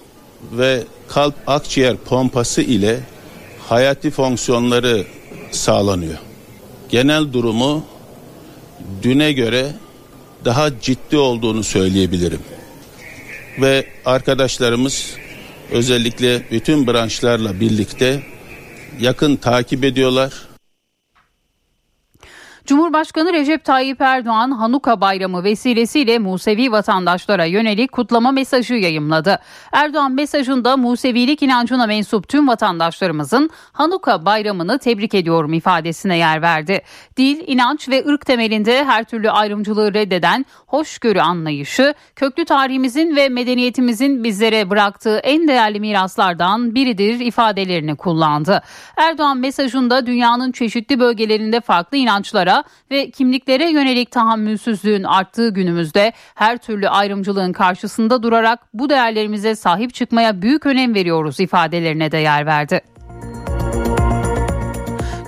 [0.52, 3.00] ve kalp akciğer pompası ile
[3.70, 5.06] hayati fonksiyonları
[5.52, 6.18] sağlanıyor.
[6.90, 7.86] Genel durumu
[9.04, 9.76] düne göre
[10.46, 12.42] daha ciddi olduğunu söyleyebilirim.
[13.62, 15.16] Ve arkadaşlarımız
[15.72, 18.24] özellikle bütün branşlarla birlikte
[19.00, 20.51] yakın takip ediyorlar.
[22.72, 29.40] Cumhurbaşkanı Recep Tayyip Erdoğan Hanuka Bayramı vesilesiyle Musevi vatandaşlara yönelik kutlama mesajı yayımladı.
[29.72, 36.82] Erdoğan mesajında Musevilik inancına mensup tüm vatandaşlarımızın Hanuka Bayramını tebrik ediyorum ifadesine yer verdi.
[37.18, 44.24] Dil, inanç ve ırk temelinde her türlü ayrımcılığı reddeden hoşgörü anlayışı, köklü tarihimizin ve medeniyetimizin
[44.24, 48.62] bizlere bıraktığı en değerli miraslardan biridir ifadelerini kullandı.
[48.98, 52.61] Erdoğan mesajında dünyanın çeşitli bölgelerinde farklı inançlara
[52.92, 60.42] ve kimliklere yönelik tahammülsüzlüğün arttığı günümüzde her türlü ayrımcılığın karşısında durarak bu değerlerimize sahip çıkmaya
[60.42, 62.82] büyük önem veriyoruz ifadelerine de yer verdi.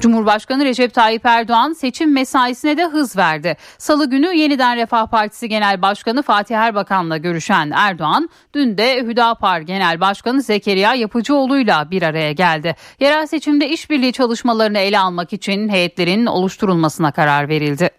[0.04, 3.58] Cumhurbaşkanı Recep Tayyip Erdoğan seçim mesaisine de hız verdi.
[3.78, 10.00] Salı günü yeniden Refah Partisi Genel Başkanı Fatih Erbakan'la görüşen Erdoğan, dün de Hüdapar Genel
[10.00, 12.76] Başkanı Zekeriya Yapıcıoğlu'yla bir araya geldi.
[13.00, 17.90] Yerel seçimde işbirliği çalışmalarını ele almak için heyetlerin oluşturulmasına karar verildi.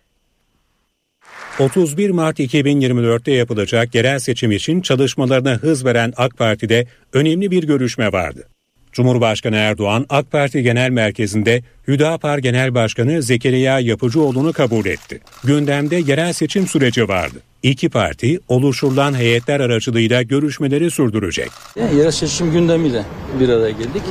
[1.59, 8.13] 31 Mart 2024'te yapılacak yerel seçim için çalışmalarına hız veren AK Parti'de önemli bir görüşme
[8.13, 8.49] vardı.
[8.95, 15.21] Cumhurbaşkanı Erdoğan AK Parti Genel Merkezi'nde Hüdapar Genel Başkanı Zekeriya Yapıcıoğlu'nu kabul etti.
[15.45, 17.39] Gündemde yerel seçim süreci vardı.
[17.63, 21.51] İki parti oluşturulan heyetler aracılığıyla görüşmeleri sürdürecek.
[21.77, 23.05] Yerel seçim gündemiyle
[23.41, 24.03] bir araya geldik.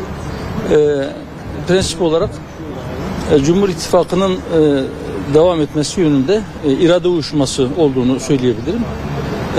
[0.71, 0.75] Ee,
[1.67, 2.29] prensip olarak
[3.33, 4.83] e, Cumhur İttifakı'nın e,
[5.33, 8.81] devam etmesi yönünde e, irade uyuşması olduğunu söyleyebilirim.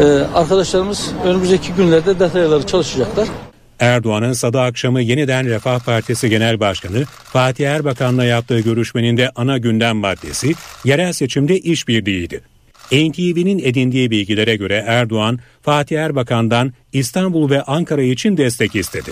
[0.00, 3.28] E, arkadaşlarımız önümüzdeki günlerde detayları çalışacaklar.
[3.80, 9.96] Erdoğan'ın salı akşamı yeniden Refah Partisi Genel Başkanı Fatih Erbakan'la yaptığı görüşmenin de ana gündem
[9.96, 12.40] maddesi yerel seçimde işbirliğiydi.
[12.92, 19.10] NTV'nin edindiği bilgilere göre Erdoğan, Fatih Erbakan'dan İstanbul ve Ankara için destek istedi.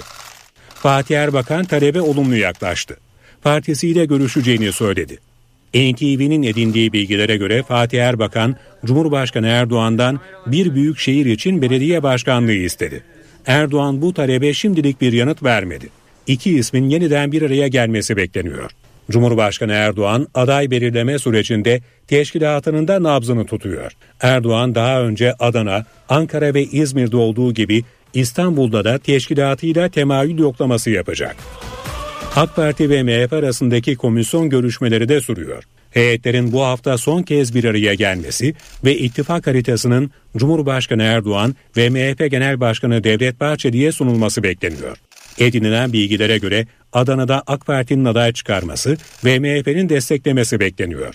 [0.75, 2.97] Fatih Erbakan talebe olumlu yaklaştı.
[3.43, 5.19] Partisiyle görüşeceğini söyledi.
[5.75, 13.03] NTV'nin edindiği bilgilere göre Fatih Erbakan, Cumhurbaşkanı Erdoğan'dan bir büyük şehir için belediye başkanlığı istedi.
[13.47, 15.89] Erdoğan bu talebe şimdilik bir yanıt vermedi.
[16.27, 18.71] İki ismin yeniden bir araya gelmesi bekleniyor.
[19.11, 23.93] Cumhurbaşkanı Erdoğan aday belirleme sürecinde teşkilatının da nabzını tutuyor.
[24.21, 31.37] Erdoğan daha önce Adana, Ankara ve İzmir'de olduğu gibi İstanbul'da da teşkilatıyla temayül yoklaması yapacak.
[32.37, 35.65] AK Parti ve MHP arasındaki komisyon görüşmeleri de sürüyor.
[35.93, 42.31] Heyetlerin bu hafta son kez bir araya gelmesi ve ittifak haritasının Cumhurbaşkanı Erdoğan ve MHP
[42.31, 44.97] Genel Başkanı Devlet Bahçeli'ye sunulması bekleniyor.
[45.39, 51.15] Edinilen bilgilere göre Adana'da AK Parti'nin aday çıkarması ve MHP'nin desteklemesi bekleniyor.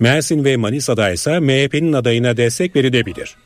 [0.00, 3.36] Mersin ve Manisa'da ise MHP'nin adayına destek verilebilir.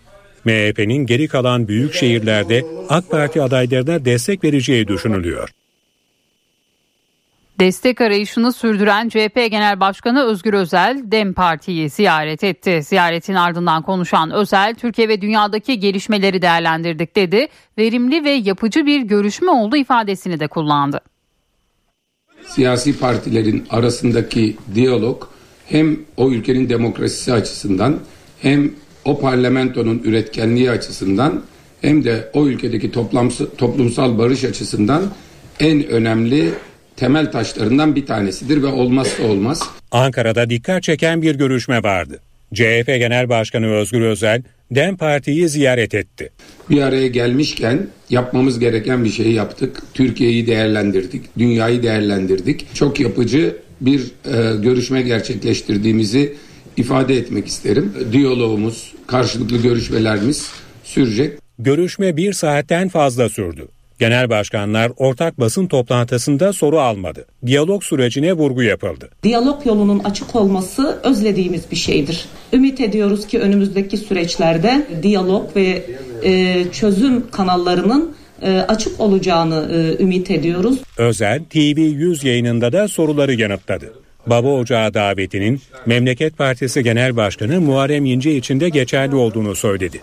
[0.44, 5.50] MHP'nin geri kalan büyük şehirlerde AK Parti adaylarına destek vereceği düşünülüyor.
[7.60, 12.82] Destek arayışını sürdüren CHP Genel Başkanı Özgür Özel, DEM Parti'yi ziyaret etti.
[12.82, 17.48] Ziyaretin ardından konuşan Özel, Türkiye ve dünyadaki gelişmeleri değerlendirdik dedi.
[17.78, 21.00] Verimli ve yapıcı bir görüşme oldu ifadesini de kullandı.
[22.46, 25.28] Siyasi partilerin arasındaki diyalog
[25.66, 27.98] hem o ülkenin demokrasisi açısından
[28.40, 28.72] hem
[29.04, 31.42] o parlamentonun üretkenliği açısından
[31.80, 32.92] hem de o ülkedeki
[33.58, 35.02] toplumsal barış açısından
[35.60, 36.54] en önemli
[36.96, 39.61] temel taşlarından bir tanesidir ve olmazsa olmaz.
[39.90, 42.20] Ankara'da dikkat çeken bir görüşme vardı.
[42.54, 46.30] CHP Genel Başkanı Özgür Özel, DEM Parti'yi ziyaret etti.
[46.70, 49.83] Bir araya gelmişken yapmamız gereken bir şeyi yaptık.
[49.94, 52.74] Türkiye'yi değerlendirdik, dünyayı değerlendirdik.
[52.74, 56.35] Çok yapıcı bir e, görüşme gerçekleştirdiğimizi
[56.76, 57.92] ifade etmek isterim.
[58.12, 60.50] Diyalogumuz, karşılıklı görüşmelerimiz
[60.85, 61.38] sürecek.
[61.59, 63.68] Görüşme bir saatten fazla sürdü.
[63.98, 67.26] Genel başkanlar ortak basın toplantısında soru almadı.
[67.46, 69.09] Diyalog sürecine vurgu yapıldı.
[69.22, 72.24] Diyalog yolunun açık olması özlediğimiz bir şeydir.
[72.52, 75.83] Ümit ediyoruz ki önümüzdeki süreçlerde diyalog ve
[76.22, 80.78] e, çözüm kanallarının e, açık olacağını e, ümit ediyoruz.
[80.98, 83.92] Özel TV100 yayınında da soruları yanıtladı.
[84.26, 90.00] Baba Ocağı davetinin Memleket Partisi Genel Başkanı Muharrem İnce için de geçerli olduğunu söyledi.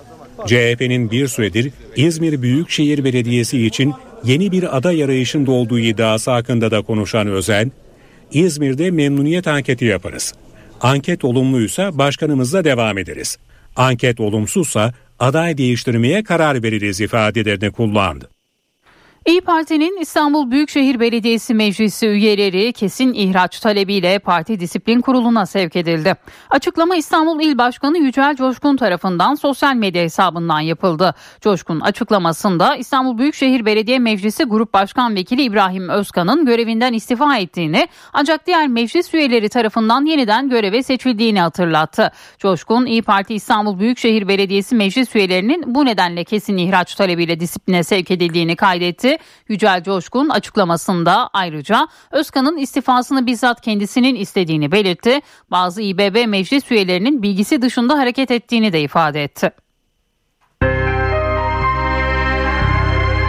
[0.47, 6.81] CHP'nin bir süredir İzmir Büyükşehir Belediyesi için yeni bir aday arayışında olduğu iddiası hakkında da
[6.81, 7.69] konuşan Özel,
[8.31, 10.33] İzmir'de memnuniyet anketi yaparız.
[10.81, 13.37] Anket olumluysa başkanımızla devam ederiz.
[13.75, 18.29] Anket olumsuzsa aday değiştirmeye karar veririz ifadelerini kullandı.
[19.25, 26.15] İyi Parti'nin İstanbul Büyükşehir Belediyesi Meclisi üyeleri kesin ihraç talebiyle Parti Disiplin Kurulu'na sevk edildi.
[26.49, 31.15] Açıklama İstanbul İl Başkanı Yücel Coşkun tarafından sosyal medya hesabından yapıldı.
[31.41, 38.47] Coşkun açıklamasında İstanbul Büyükşehir Belediye Meclisi Grup Başkan Vekili İbrahim Özkan'ın görevinden istifa ettiğini ancak
[38.47, 42.11] diğer meclis üyeleri tarafından yeniden göreve seçildiğini hatırlattı.
[42.39, 48.11] Coşkun İyi Parti İstanbul Büyükşehir Belediyesi Meclis üyelerinin bu nedenle kesin ihraç talebiyle disipline sevk
[48.11, 49.10] edildiğini kaydetti.
[49.47, 55.19] Yücel Coşkun açıklamasında ayrıca Özkan'ın istifasını bizzat kendisinin istediğini belirtti.
[55.51, 59.51] Bazı İBB meclis üyelerinin bilgisi dışında hareket ettiğini de ifade etti.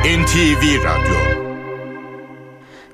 [0.05, 1.32] NTV Radyo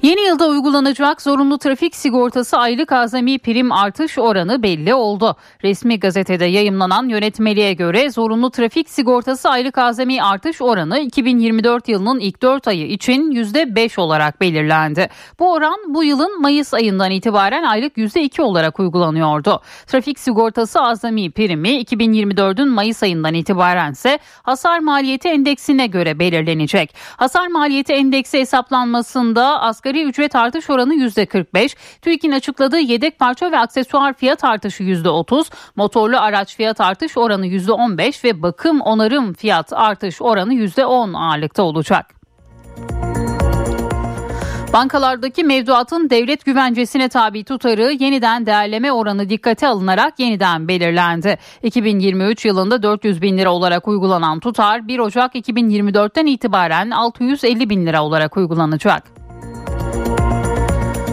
[0.03, 5.37] Yeni yılda uygulanacak zorunlu trafik sigortası aylık azami prim artış oranı belli oldu.
[5.65, 12.43] Resmi gazetede yayımlanan yönetmeliğe göre zorunlu trafik sigortası aylık azami artış oranı 2024 yılının ilk
[12.43, 15.09] 4 ayı için %5 olarak belirlendi.
[15.39, 19.61] Bu oran bu yılın Mayıs ayından itibaren aylık %2 olarak uygulanıyordu.
[19.87, 26.95] Trafik sigortası azami primi 2024'ün Mayıs ayından itibaren ise hasar maliyeti endeksine göre belirlenecek.
[27.17, 33.59] Hasar maliyeti endeksi hesaplanmasında asgari asgari ücret artış oranı %45, TÜİK'in açıkladığı yedek parça ve
[33.59, 40.23] aksesuar fiyat artışı %30, motorlu araç fiyat artış oranı %15 ve bakım onarım fiyat artış
[40.23, 42.15] oranı %10 ağırlıkta olacak.
[44.73, 51.39] Bankalardaki mevduatın devlet güvencesine tabi tutarı yeniden değerleme oranı dikkate alınarak yeniden belirlendi.
[51.63, 58.03] 2023 yılında 400 bin lira olarak uygulanan tutar 1 Ocak 2024'ten itibaren 650 bin lira
[58.03, 59.18] olarak uygulanacak.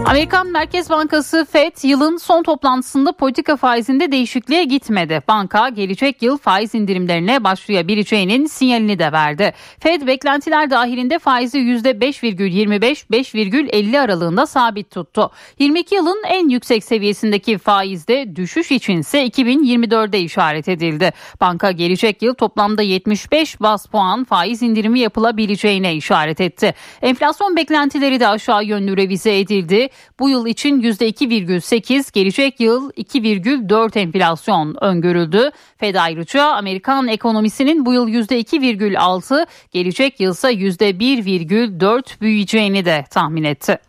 [0.08, 5.22] Amerikan Merkez Bankası FED yılın son toplantısında politika faizinde değişikliğe gitmedi.
[5.28, 9.54] Banka gelecek yıl faiz indirimlerine başlayabileceğinin sinyalini de verdi.
[9.80, 15.32] FED beklentiler dahilinde faizi %5,25-5,50 aralığında sabit tuttu.
[15.60, 21.14] 22 yılın en yüksek seviyesindeki faizde düşüş içinse 2024'de işaret edildi.
[21.42, 26.74] Banka gelecek yıl toplamda 75 bas puan faiz indirimi yapılabileceğine işaret etti.
[27.02, 29.90] Enflasyon beklentileri de aşağı yönlü revize edildi.
[30.20, 35.52] Bu yıl için %2,8, gelecek yıl 2,4 enflasyon öngörüldü.
[35.78, 43.80] Fed ayrıca Amerikan ekonomisinin bu yıl %2,6, gelecek yılsa %1,4 büyüyeceğini de tahmin etti.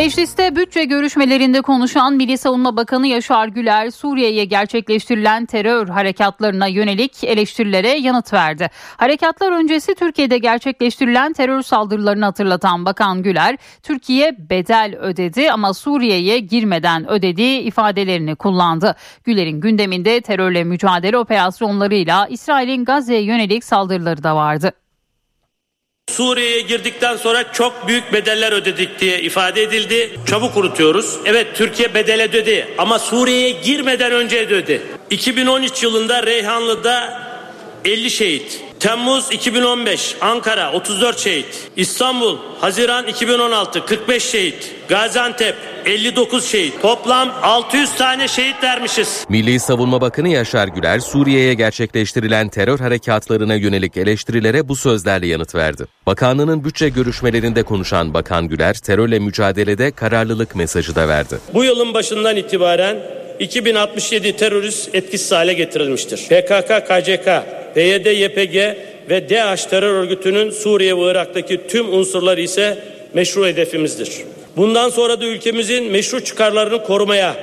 [0.00, 7.88] Mecliste bütçe görüşmelerinde konuşan Milli Savunma Bakanı Yaşar Güler, Suriye'ye gerçekleştirilen terör harekatlarına yönelik eleştirilere
[7.88, 8.70] yanıt verdi.
[8.96, 17.10] Harekatlar öncesi Türkiye'de gerçekleştirilen terör saldırılarını hatırlatan Bakan Güler, Türkiye bedel ödedi ama Suriye'ye girmeden
[17.10, 18.96] ödediği ifadelerini kullandı.
[19.24, 24.72] Güler'in gündeminde terörle mücadele operasyonlarıyla İsrail'in Gazze'ye yönelik saldırıları da vardı.
[26.10, 30.10] Suriye'ye girdikten sonra çok büyük bedeller ödedik diye ifade edildi.
[30.26, 31.16] Çabuk kurutuyoruz.
[31.24, 34.82] Evet Türkiye bedel ödedi ama Suriye'ye girmeden önce ödedi.
[35.10, 37.22] 2013 yılında Reyhanlı'da
[37.84, 38.69] 50 şehit.
[38.80, 41.70] Temmuz 2015 Ankara 34 şehit.
[41.76, 44.74] İstanbul Haziran 2016 45 şehit.
[44.88, 45.54] Gaziantep
[45.86, 46.82] 59 şehit.
[46.82, 49.26] Toplam 600 tane şehit vermişiz.
[49.28, 55.84] Milli Savunma Bakanı Yaşar Güler Suriye'ye gerçekleştirilen terör harekatlarına yönelik eleştirilere bu sözlerle yanıt verdi.
[56.06, 61.38] Bakanlığının bütçe görüşmelerinde konuşan Bakan Güler terörle mücadelede kararlılık mesajı da verdi.
[61.54, 62.96] Bu yılın başından itibaren
[63.38, 66.18] 2067 terörist etkisiz hale getirilmiştir.
[66.18, 68.54] PKK, KCK, PYD, YPG
[69.10, 72.78] ve DAEŞ terör örgütünün Suriye ve Irak'taki tüm unsurları ise
[73.14, 74.12] meşru hedefimizdir.
[74.56, 77.36] Bundan sonra da ülkemizin meşru çıkarlarını korumaya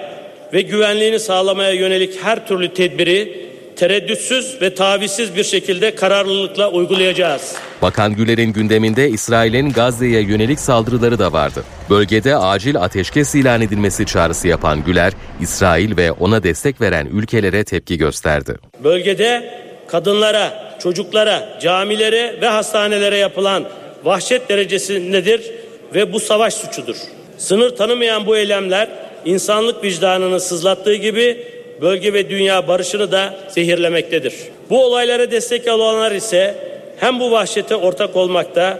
[0.53, 7.55] ve güvenliğini sağlamaya yönelik her türlü tedbiri tereddütsüz ve tavizsiz bir şekilde kararlılıkla uygulayacağız.
[7.81, 11.63] Bakan Güler'in gündeminde İsrail'in Gazze'ye yönelik saldırıları da vardı.
[11.89, 17.97] Bölgede acil ateşkes ilan edilmesi çağrısı yapan Güler, İsrail ve ona destek veren ülkelere tepki
[17.97, 18.55] gösterdi.
[18.83, 19.49] Bölgede
[19.87, 23.63] kadınlara, çocuklara, camilere ve hastanelere yapılan
[24.03, 25.51] vahşet derecesindedir
[25.93, 26.95] ve bu savaş suçudur.
[27.37, 28.89] Sınır tanımayan bu eylemler
[29.25, 31.47] insanlık vicdanını sızlattığı gibi
[31.81, 34.33] bölge ve dünya barışını da zehirlemektedir.
[34.69, 36.55] Bu olaylara destek olanlar ise
[36.99, 38.79] hem bu vahşete ortak olmakta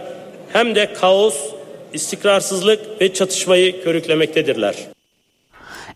[0.52, 1.36] hem de kaos,
[1.92, 4.74] istikrarsızlık ve çatışmayı körüklemektedirler.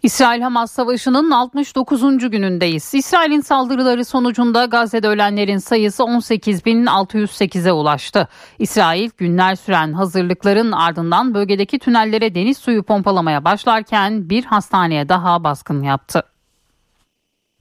[0.03, 2.31] İsrail-Hamas savaşının 69.
[2.31, 2.95] günündeyiz.
[2.95, 8.29] İsrail'in saldırıları sonucunda Gazze'de ölenlerin sayısı 18.608'e ulaştı.
[8.59, 15.83] İsrail günler süren hazırlıkların ardından bölgedeki tünellere deniz suyu pompalamaya başlarken bir hastaneye daha baskın
[15.83, 16.23] yaptı.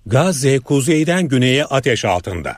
[0.05, 2.57] Gazze kuzeyden güneye ateş altında.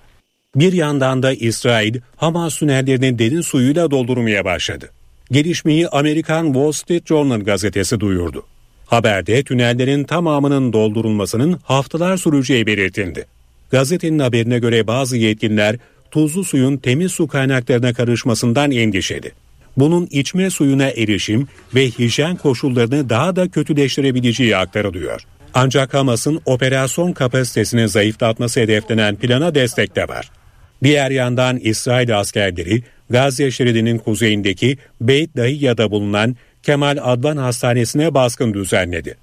[0.55, 4.89] Bir yandan da İsrail Hamas tünellerini derin suyuyla doldurmaya başladı.
[5.31, 8.45] Gelişmeyi Amerikan Wall Street Journal gazetesi duyurdu.
[8.93, 13.25] Haberde tünellerin tamamının doldurulmasının haftalar süreceği belirtildi.
[13.71, 15.75] Gazetenin haberine göre bazı yetkililer
[16.12, 19.32] tuzlu suyun temiz su kaynaklarına karışmasından endişeli.
[19.78, 25.22] Bunun içme suyuna erişim ve hijyen koşullarını daha da kötüleştirebileceği aktarılıyor.
[25.53, 30.32] Ancak Hamas'ın operasyon kapasitesini zayıflatması hedeflenen plana destek de var.
[30.84, 39.18] Diğer yandan İsrail askerleri Gazze şeridinin kuzeyindeki Beit Dahiya'da bulunan Kemal Advan Hastanesi'ne baskın düzenledi.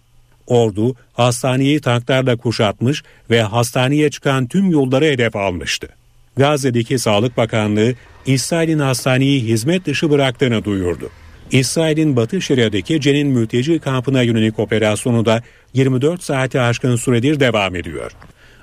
[0.47, 5.88] Ordu hastaneyi tanklarla kuşatmış ve hastaneye çıkan tüm yolları hedef almıştı.
[6.36, 7.95] Gazze'deki Sağlık Bakanlığı
[8.26, 11.11] İsrail'in hastaneyi hizmet dışı bıraktığını duyurdu.
[11.51, 15.43] İsrail'in Batı Şeria'daki Cenin mülteci kampına yönelik operasyonu da
[15.74, 18.12] 24 saati aşkın süredir devam ediyor.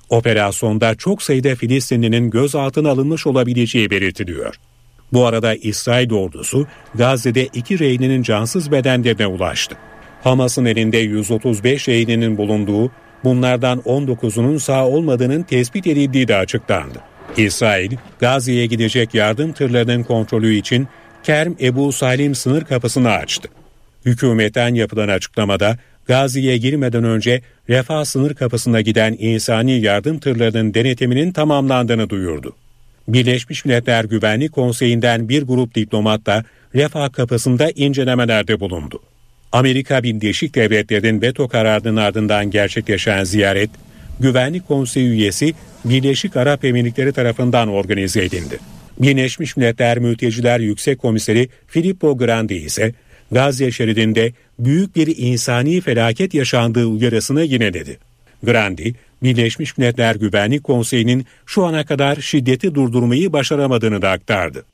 [0.09, 4.55] Operasyonda çok sayıda Filistinlinin gözaltına alınmış olabileceği belirtiliyor.
[5.13, 9.75] Bu arada İsrail ordusu Gazze'de iki rehininin cansız bedenlerine ulaştı.
[10.23, 12.91] Hamas'ın elinde 135 rehininin bulunduğu,
[13.23, 16.99] bunlardan 19'unun sağ olmadığının tespit edildiği de açıklandı.
[17.37, 20.87] İsrail, Gazze'ye gidecek yardım tırlarının kontrolü için
[21.23, 23.49] Kerm Ebu Salim sınır kapısını açtı.
[24.05, 32.09] Hükümetten yapılan açıklamada Gazze'ye girmeden önce Refah sınır kapısına giden insani yardım tırlarının denetiminin tamamlandığını
[32.09, 32.55] duyurdu.
[33.07, 36.43] Birleşmiş Milletler Güvenlik Konseyi'nden bir grup diplomat da
[36.75, 38.99] Refah kapısında incelemelerde bulundu.
[39.51, 43.69] Amerika Birleşik Devletleri'nin veto kararının ardından gerçekleşen ziyaret,
[44.19, 45.53] Güvenlik Konseyi üyesi
[45.85, 48.59] Birleşik Arap Emirlikleri tarafından organize edildi.
[48.99, 52.93] Birleşmiş Milletler Mülteciler Yüksek Komiseri Filippo Grandi ise
[53.31, 57.97] Gazze şeridinde büyük bir insani felaket yaşandığı uyarısını yineledi.
[58.43, 64.65] Grandi, Birleşmiş Milletler Güvenlik Konseyi'nin şu ana kadar şiddeti durdurmayı başaramadığını da aktardı.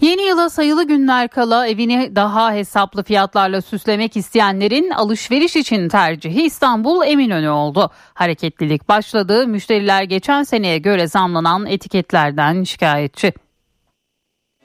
[0.00, 7.06] Yeni yıla sayılı günler kala evini daha hesaplı fiyatlarla süslemek isteyenlerin alışveriş için tercihi İstanbul
[7.06, 7.90] Eminönü oldu.
[8.14, 9.46] Hareketlilik başladı.
[9.46, 13.32] Müşteriler geçen seneye göre zamlanan etiketlerden şikayetçi.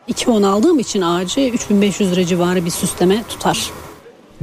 [0.09, 3.71] 2.10 aldığım için ağacı 3500 lira civarı bir süsleme tutar.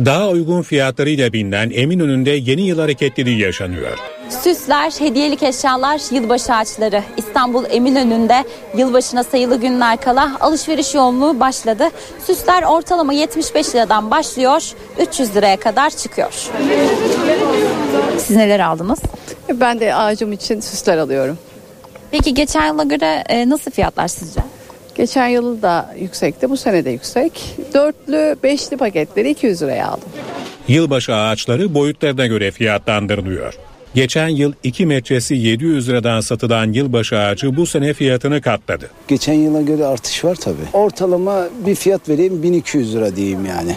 [0.04, 3.98] Daha uygun fiyatlarıyla bilinen Eminönü'nde yeni yıl hareketliliği yaşanıyor.
[4.42, 7.02] Süsler, hediyelik eşyalar, yılbaşı ağaçları.
[7.16, 8.44] İstanbul Eminönü'nde
[8.76, 11.84] yılbaşına sayılı günler kala alışveriş yoğunluğu başladı.
[12.26, 16.32] Süsler ortalama 75 liradan başlıyor, 300 liraya kadar çıkıyor.
[18.18, 18.98] Siz neler aldınız?
[19.52, 21.38] Ben de ağacım için süsler alıyorum.
[22.10, 24.40] Peki geçen yıla göre e, nasıl fiyatlar sizce?
[24.98, 27.56] Geçen yıl da yüksekti, bu sene de yüksek.
[27.74, 30.08] Dörtlü, beşli paketleri 200 liraya aldım.
[30.68, 33.54] Yılbaşı ağaçları boyutlarına göre fiyatlandırılıyor.
[33.94, 38.90] Geçen yıl 2 metresi 700 liradan satılan yılbaşı ağacı bu sene fiyatını katladı.
[39.08, 40.56] Geçen yıla göre artış var tabii.
[40.72, 43.76] Ortalama bir fiyat vereyim 1200 lira diyeyim yani.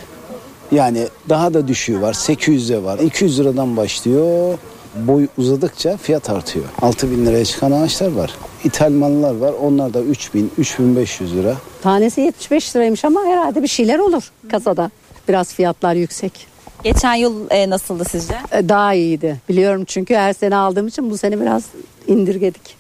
[0.72, 4.58] Yani daha da düşüğü var 800'e var 200 liradan başlıyor.
[4.96, 6.66] Boy uzadıkça fiyat artıyor.
[6.82, 8.32] 6000 liraya çıkan ağaçlar var.
[8.64, 11.56] İthal mallar var onlar da 3000 3500 lira.
[11.84, 14.92] Tanesi 75 liraymış ama herhalde bir şeyler olur kasada.
[15.30, 16.48] Biraz fiyatlar yüksek.
[16.84, 18.34] Geçen yıl e, nasıldı sizce?
[18.52, 19.38] E, Daha iyiydi.
[19.50, 21.64] Biliyorum çünkü her sene aldığım için bu sene biraz
[22.08, 22.76] indirgedik.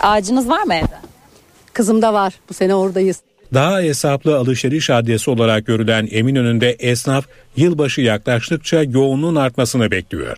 [0.00, 0.96] Ağacınız var mı evde?
[1.72, 2.34] Kızım da var.
[2.48, 3.20] Bu sene oradayız.
[3.54, 10.36] Daha hesaplı alışveriş adresi olarak görülen Eminönü'nde esnaf yılbaşı yaklaştıkça yoğunluğun artmasını bekliyor.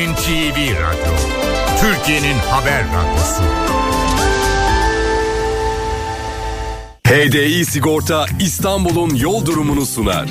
[0.00, 1.14] NTV Radyo,
[1.80, 3.42] Türkiye'nin haber radyosu.
[7.06, 10.28] HDI Sigorta İstanbul'un yol durumunu sunar.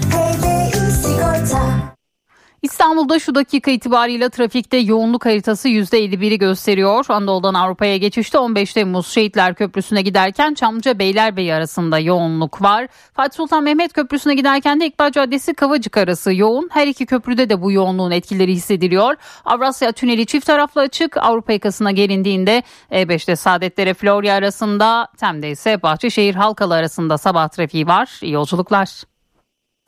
[2.62, 7.06] İstanbul'da şu dakika itibariyle trafikte yoğunluk haritası %51'i gösteriyor.
[7.10, 12.88] Anadolu'dan Avrupa'ya geçişte 15 Temmuz Şehitler Köprüsü'ne giderken Çamlıca Beylerbeyi arasında yoğunluk var.
[13.14, 16.70] Fatih Sultan Mehmet Köprüsü'ne giderken de İkbal Caddesi Kavacık arası yoğun.
[16.72, 19.16] Her iki köprüde de bu yoğunluğun etkileri hissediliyor.
[19.46, 21.18] Avrasya Tüneli çift taraflı açık.
[21.18, 28.20] Avrupa yakasına gelindiğinde E5'te Saadetlere Florya arasında Tem'de ise Bahçeşehir Halkalı arasında sabah trafiği var.
[28.22, 28.90] İyi yolculuklar.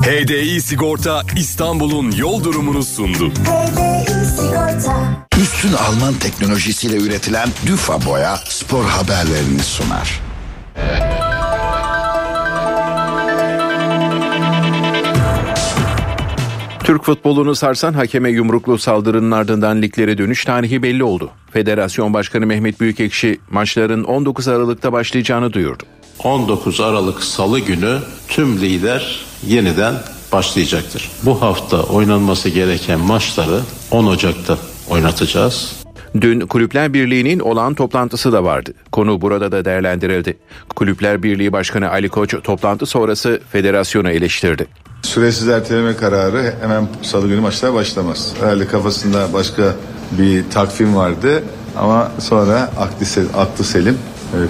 [0.01, 3.31] HDI Sigorta İstanbul'un yol durumunu sundu.
[5.41, 10.21] Üstün Alman teknolojisiyle üretilen Düfa Boya spor haberlerini sunar.
[16.83, 21.31] Türk futbolunu sarsan hakeme yumruklu saldırının ardından liglere dönüş tarihi belli oldu.
[21.51, 25.83] Federasyon Başkanı Mehmet Büyükekşi maçların 19 Aralık'ta başlayacağını duyurdu.
[26.23, 29.93] 19 Aralık Salı günü tüm lider yeniden
[30.31, 31.11] başlayacaktır.
[31.23, 33.59] Bu hafta oynanması gereken maçları
[33.91, 34.57] 10 Ocak'ta
[34.89, 35.71] oynatacağız.
[36.21, 38.73] Dün Kulüpler Birliği'nin olan toplantısı da vardı.
[38.91, 40.37] Konu burada da değerlendirildi.
[40.75, 44.67] Kulüpler Birliği Başkanı Ali Koç toplantı sonrası federasyonu eleştirdi.
[45.01, 48.33] Süresiz erteleme kararı hemen salı günü maçlar başlamaz.
[48.39, 49.75] Herhalde kafasında başka
[50.11, 51.43] bir takvim vardı
[51.77, 53.05] ama sonra aklı,
[53.37, 53.97] aklı selim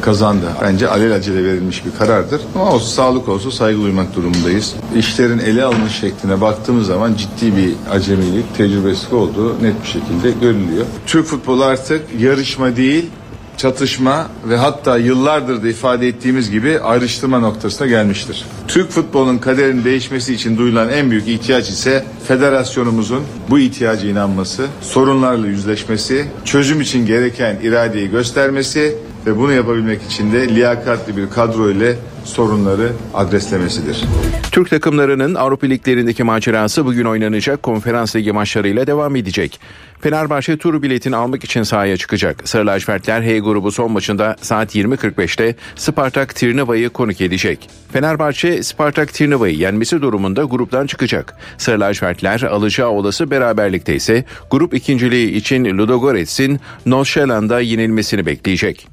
[0.01, 0.45] kazandı.
[0.61, 2.41] Bence alelacele verilmiş bir karardır.
[2.55, 4.75] Ama olsun, sağlık olsun saygı duymak durumundayız.
[4.95, 10.85] İşlerin ele alınış şekline baktığımız zaman ciddi bir acemilik, tecrübesizlik olduğu net bir şekilde görülüyor.
[11.07, 13.05] Türk futbolu artık yarışma değil,
[13.57, 18.45] çatışma ve hatta yıllardır da ifade ettiğimiz gibi ayrıştırma noktasına gelmiştir.
[18.67, 25.47] Türk futbolunun kaderinin değişmesi için duyulan en büyük ihtiyaç ise federasyonumuzun bu ihtiyacı inanması, sorunlarla
[25.47, 28.95] yüzleşmesi, çözüm için gereken iradeyi göstermesi
[29.25, 34.03] ve bunu yapabilmek için de liyakatli bir kadro ile sorunları adreslemesidir.
[34.51, 39.59] Türk takımlarının Avrupa liglerindeki macerası bugün oynanacak konferans ligi maçlarıyla devam edecek.
[40.01, 42.49] Fenerbahçe tur biletini almak için sahaya çıkacak.
[42.49, 47.69] Sarı lacivertler H grubu son maçında saat 20.45'te Spartak Tirnava'yı konuk edecek.
[47.93, 51.35] Fenerbahçe Spartak Tirnava'yı yenmesi durumunda gruptan çıkacak.
[51.57, 58.90] Sarı lacivertler alacağı olası beraberlikte ise grup ikinciliği için Ludogorets'in Nordsjælland'a yenilmesini bekleyecek.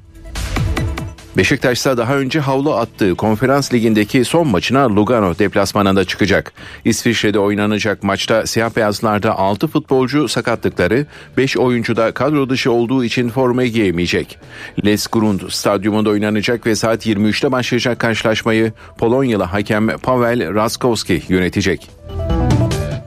[1.37, 6.53] Beşiktaş ise daha önce havlu attığı konferans ligindeki son maçına Lugano deplasmanında çıkacak.
[6.85, 11.05] İsviçre'de oynanacak maçta siyah beyazlarda 6 futbolcu sakatlıkları,
[11.37, 14.37] 5 oyuncu da kadro dışı olduğu için formayı giyemeyecek.
[14.85, 21.89] Les Grund stadyumunda oynanacak ve saat 23'te başlayacak karşılaşmayı Polonyalı hakem Pavel Raskowski yönetecek.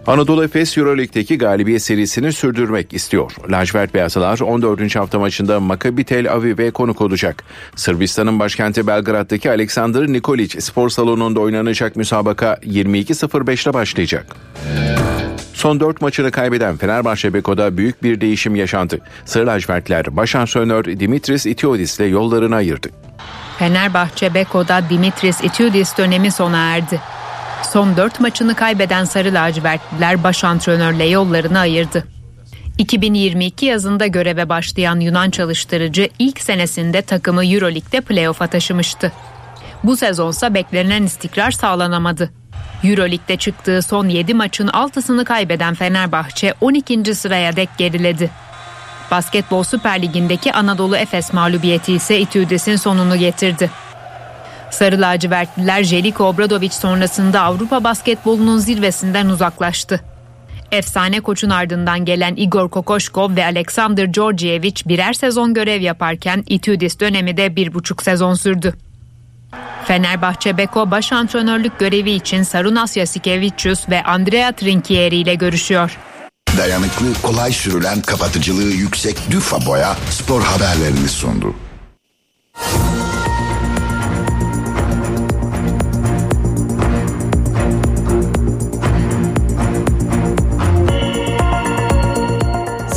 [0.07, 3.33] Anadolu Efes Euroleague'deki galibiyet serisini sürdürmek istiyor.
[3.51, 4.97] Lacivert Beyazlılar 14.
[4.97, 7.45] hafta maçında Maccabi Tel Aviv'e konuk olacak.
[7.77, 14.37] Sırbistan'ın başkenti Belgrad'daki Aleksandr Nikolic spor salonunda oynanacak müsabaka 22.05'te başlayacak.
[15.55, 18.99] Son 4 maçını kaybeden Fenerbahçe Beko'da büyük bir değişim yaşandı.
[19.25, 22.89] Sarı lacivertler baş antrenör Dimitris Itiodis ile yollarını ayırdı.
[23.59, 27.01] Fenerbahçe Beko'da Dimitris Itiodis dönemi sona erdi.
[27.71, 32.05] Son 4 maçını kaybeden Sarı Lacivertliler baş antrenörle yollarını ayırdı.
[32.79, 39.13] 2022 yazında göreve başlayan Yunan çalıştırıcı ilk senesinde takımı Euroleague'de playoff'a taşımıştı.
[39.85, 42.31] Bu sezonsa beklenen istikrar sağlanamadı.
[42.85, 47.15] Euroleague'de çıktığı son 7 maçın 6'sını kaybeden Fenerbahçe 12.
[47.15, 48.31] sıraya dek geriledi.
[49.11, 53.71] Basketbol Süper Ligi'ndeki Anadolu Efes mağlubiyeti ise Itudis'in sonunu getirdi.
[54.73, 60.01] Sarı lacivertliler Jeliko Obradovic sonrasında Avrupa basketbolunun zirvesinden uzaklaştı.
[60.73, 67.37] Efsane koçun ardından gelen Igor Kokoşkov ve Alexander Georgievich birer sezon görev yaparken Itudis dönemi
[67.37, 68.75] de bir buçuk sezon sürdü.
[69.85, 75.99] Fenerbahçe Beko baş antrenörlük görevi için Sarunas Yasikevicius ve Andrea Trinchieri ile görüşüyor.
[76.59, 81.55] Dayanıklı, kolay sürülen, kapatıcılığı yüksek Düfa Boya spor haberlerini sundu.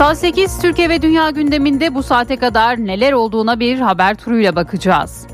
[0.05, 5.27] Saat 8 Türkiye ve Dünya gündeminde bu saate kadar neler olduğuna bir haber turuyla bakacağız.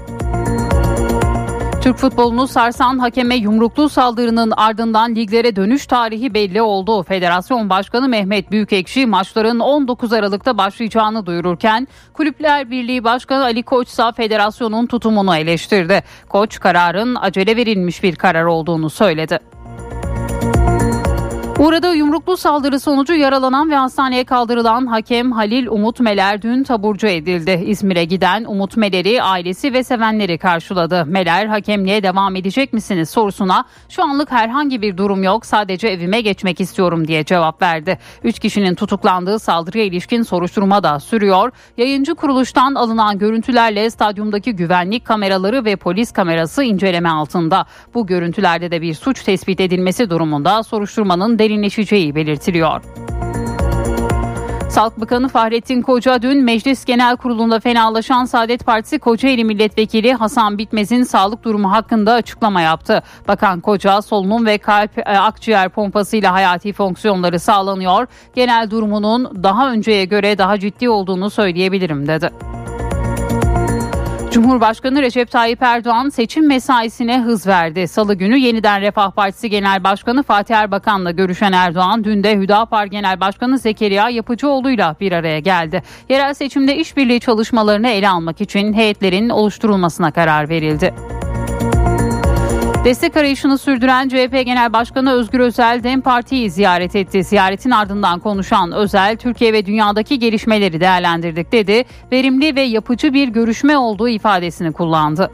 [1.82, 7.04] Türk futbolunu sarsan hakeme yumruklu saldırının ardından liglere dönüş tarihi belli oldu.
[7.04, 14.04] Federasyon Başkanı Mehmet Büyükekşi maçların 19 Aralık'ta başlayacağını duyururken Kulüpler Birliği Başkanı Ali Koç ise
[14.18, 16.04] federasyonun tutumunu eleştirdi.
[16.30, 19.40] Koç kararın acele verilmiş bir karar olduğunu söyledi.
[21.62, 27.64] Uğradığı yumruklu saldırı sonucu yaralanan ve hastaneye kaldırılan hakem Halil Umut Meler dün taburcu edildi.
[27.66, 31.06] İzmir'e giden Umut Meler'i ailesi ve sevenleri karşıladı.
[31.06, 36.62] Meler hakemliğe devam edecek misiniz sorusuna şu anlık herhangi bir durum yok sadece evime geçmek
[36.62, 38.00] istiyorum diye cevap verdi.
[38.24, 41.52] Üç kişinin tutuklandığı saldırıya ilişkin soruşturma da sürüyor.
[41.78, 47.66] Yayıncı kuruluştan alınan görüntülerle stadyumdaki güvenlik kameraları ve polis kamerası inceleme altında.
[47.94, 52.82] Bu görüntülerde de bir suç tespit edilmesi durumunda soruşturmanın derinleşeceği belirtiliyor.
[54.70, 61.04] Sağlık Bakanı Fahrettin Koca dün Meclis Genel Kurulu'nda fenalaşan Saadet Partisi Kocaeli Milletvekili Hasan Bitmez'in
[61.04, 63.04] sağlık durumu hakkında açıklama yaptı.
[63.28, 68.08] Bakan Koca solunum ve kalp e, akciğer pompasıyla hayati fonksiyonları sağlanıyor.
[68.36, 72.30] Genel durumunun daha önceye göre daha ciddi olduğunu söyleyebilirim dedi.
[74.32, 77.88] Cumhurbaşkanı Recep Tayyip Erdoğan seçim mesaisine hız verdi.
[77.88, 83.20] Salı günü yeniden Refah Partisi Genel Başkanı Fatih Erbakan'la görüşen Erdoğan dün de Hüdapar Genel
[83.20, 85.84] Başkanı Zekeriya Yapıcıoğlu'yla bir araya geldi.
[86.10, 90.94] Yerel seçimde işbirliği çalışmalarını ele almak için heyetlerin oluşturulmasına karar verildi.
[92.86, 97.24] Destek arayışını sürdüren CHP Genel Başkanı Özgür Özel DEM Parti'yi ziyaret etti.
[97.24, 101.84] Ziyaretin ardından konuşan Özel, Türkiye ve dünyadaki gelişmeleri değerlendirdik dedi.
[102.12, 105.32] Verimli ve yapıcı bir görüşme olduğu ifadesini kullandı.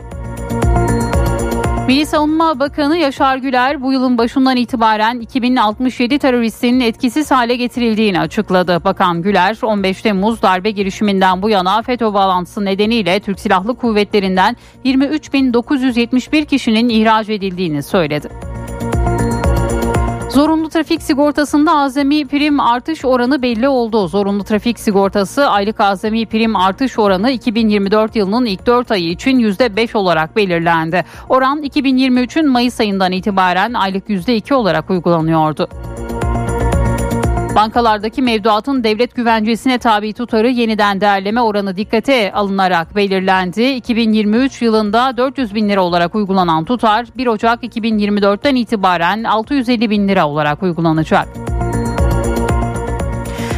[1.88, 8.83] Milli Savunma Bakanı Yaşar Güler bu yılın başından itibaren 2067 teröristinin etkisiz hale getirildiğini açıkladı.
[8.83, 16.45] Bakan Güler 15 Temmuz darbe girişiminden bu yana FETÖ bağlantısı nedeniyle Türk Silahlı Kuvvetleri'nden 23.971
[16.45, 18.29] kişinin ihraç edildiğini söyledi.
[20.38, 24.07] Zorunlu trafik sigortasında azami prim artış oranı belli oldu.
[24.07, 29.97] Zorunlu trafik sigortası aylık azami prim artış oranı 2024 yılının ilk 4 ayı için %5
[29.97, 31.05] olarak belirlendi.
[31.29, 35.69] Oran 2023'ün Mayıs ayından itibaren aylık %2 olarak uygulanıyordu.
[37.58, 43.64] Bankalardaki mevduatın devlet güvencesine tabi tutarı yeniden değerleme oranı dikkate alınarak belirlendi.
[43.64, 50.28] 2023 yılında 400 bin lira olarak uygulanan tutar 1 Ocak 2024'ten itibaren 650 bin lira
[50.28, 51.28] olarak uygulanacak.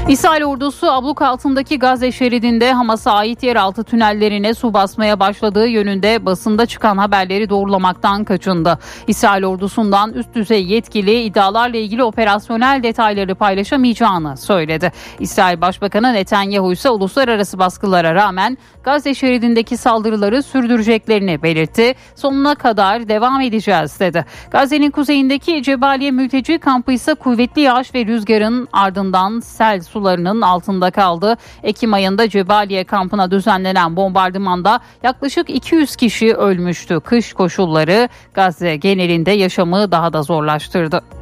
[0.09, 6.65] İsrail ordusu abluk altındaki Gazze şeridinde Hamas'a ait yeraltı tünellerine su basmaya başladığı yönünde basında
[6.65, 8.79] çıkan haberleri doğrulamaktan kaçındı.
[9.07, 14.91] İsrail ordusundan üst düzey yetkili iddialarla ilgili operasyonel detayları paylaşamayacağını söyledi.
[15.19, 21.95] İsrail Başbakanı Netanyahu ise uluslararası baskılara rağmen Gazze şeridindeki saldırıları sürdüreceklerini belirtti.
[22.15, 24.25] Sonuna kadar devam edeceğiz dedi.
[24.51, 31.37] Gazze'nin kuzeyindeki Cebaliye mülteci kampı ise kuvvetli yağış ve rüzgarın ardından sel sularının altında kaldı.
[31.63, 36.99] Ekim ayında Cebaliye kampına düzenlenen bombardımanda yaklaşık 200 kişi ölmüştü.
[36.99, 41.18] Kış koşulları Gazze genelinde yaşamı daha da zorlaştırdı.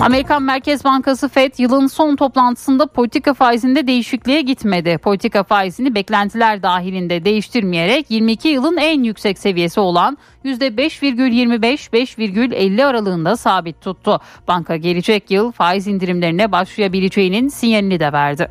[0.00, 4.98] Amerikan Merkez Bankası Fed yılın son toplantısında politika faizinde değişikliğe gitmedi.
[4.98, 14.20] Politika faizini beklentiler dahilinde değiştirmeyerek 22 yılın en yüksek seviyesi olan %5,25-5,50 aralığında sabit tuttu.
[14.48, 18.50] Banka gelecek yıl faiz indirimlerine başlayabileceğinin sinyalini de verdi.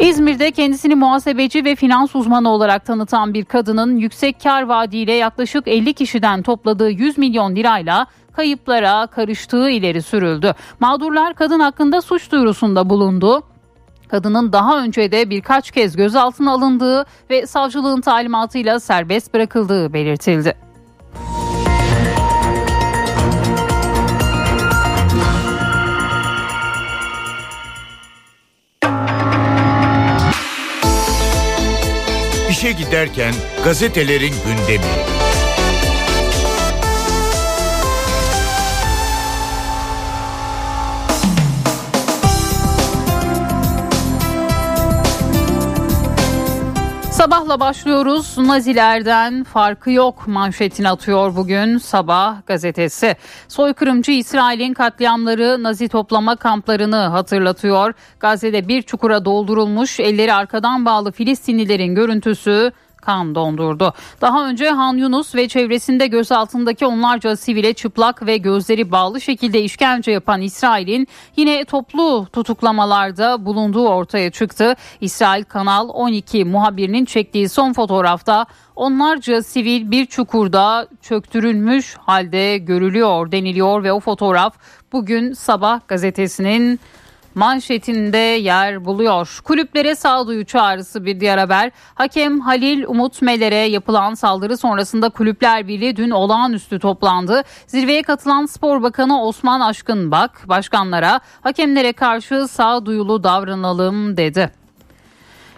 [0.00, 5.94] İzmir'de kendisini muhasebeci ve finans uzmanı olarak tanıtan bir kadının yüksek kar vaadiyle yaklaşık 50
[5.94, 8.06] kişiden topladığı 100 milyon lirayla
[8.36, 10.54] kayıplara karıştığı ileri sürüldü.
[10.80, 13.42] Mağdurlar kadın hakkında suç duyurusunda bulundu.
[14.08, 20.56] Kadının daha önce de birkaç kez gözaltına alındığı ve savcılığın talimatıyla serbest bırakıldığı belirtildi.
[32.50, 33.34] İşe giderken
[33.64, 35.16] gazetelerin gündemi.
[47.26, 48.38] Sabahla başlıyoruz.
[48.38, 53.16] Nazilerden farkı yok manşetini atıyor bugün Sabah gazetesi.
[53.48, 57.94] Soykırımcı İsrail'in katliamları Nazi toplama kamplarını hatırlatıyor.
[58.20, 62.72] Gazze'de bir çukura doldurulmuş elleri arkadan bağlı Filistinlilerin görüntüsü
[63.06, 63.92] kan dondurdu.
[64.20, 70.12] Daha önce Han Yunus ve çevresinde gözaltındaki onlarca sivile çıplak ve gözleri bağlı şekilde işkence
[70.12, 74.74] yapan İsrail'in yine toplu tutuklamalarda bulunduğu ortaya çıktı.
[75.00, 78.46] İsrail Kanal 12 muhabirinin çektiği son fotoğrafta
[78.76, 84.54] onlarca sivil bir çukurda çöktürülmüş halde görülüyor deniliyor ve o fotoğraf
[84.92, 86.80] bugün sabah gazetesinin
[87.36, 89.40] manşetinde yer buluyor.
[89.44, 91.70] Kulüplere sağduyu çağrısı bir diğer haber.
[91.94, 97.42] Hakem Halil Umut Meler'e yapılan saldırı sonrasında Kulüpler Birliği dün olağanüstü toplandı.
[97.66, 104.65] Zirveye katılan Spor Bakanı Osman Aşkınbak başkanlara hakemlere karşı sağduyulu davranalım dedi.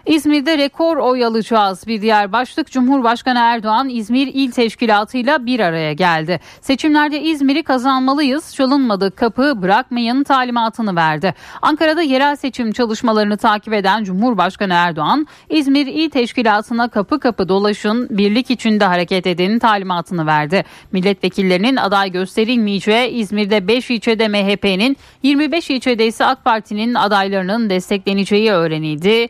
[0.08, 1.86] İzmir'de rekor oy alacağız.
[1.86, 6.40] Bir diğer başlık Cumhurbaşkanı Erdoğan İzmir İl Teşkilatı'yla bir araya geldi.
[6.60, 8.54] Seçimlerde İzmir'i kazanmalıyız.
[8.54, 11.34] Çalınmadık kapı bırakmayın talimatını verdi.
[11.62, 18.50] Ankara'da yerel seçim çalışmalarını takip eden Cumhurbaşkanı Erdoğan İzmir İl Teşkilatı'na kapı kapı dolaşın, birlik
[18.50, 20.64] içinde hareket edin talimatını verdi.
[20.92, 29.28] Milletvekillerinin aday gösterilmeyeceği İzmir'de 5 ilçede MHP'nin 25 ilçede ise AK Parti'nin adaylarının destekleneceği öğrenildi.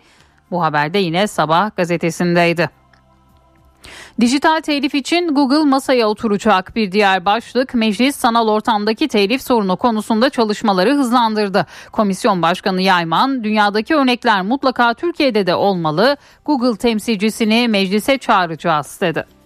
[0.51, 2.71] Bu haber de yine sabah gazetesindeydi.
[4.21, 10.31] Dijital telif için Google masaya oturacak bir diğer başlık meclis sanal ortamdaki telif sorunu konusunda
[10.31, 11.67] çalışmaları hızlandırdı.
[11.93, 19.38] Komisyon Başkanı Yayman dünyadaki örnekler mutlaka Türkiye'de de olmalı Google temsilcisini meclise çağıracağız dedi.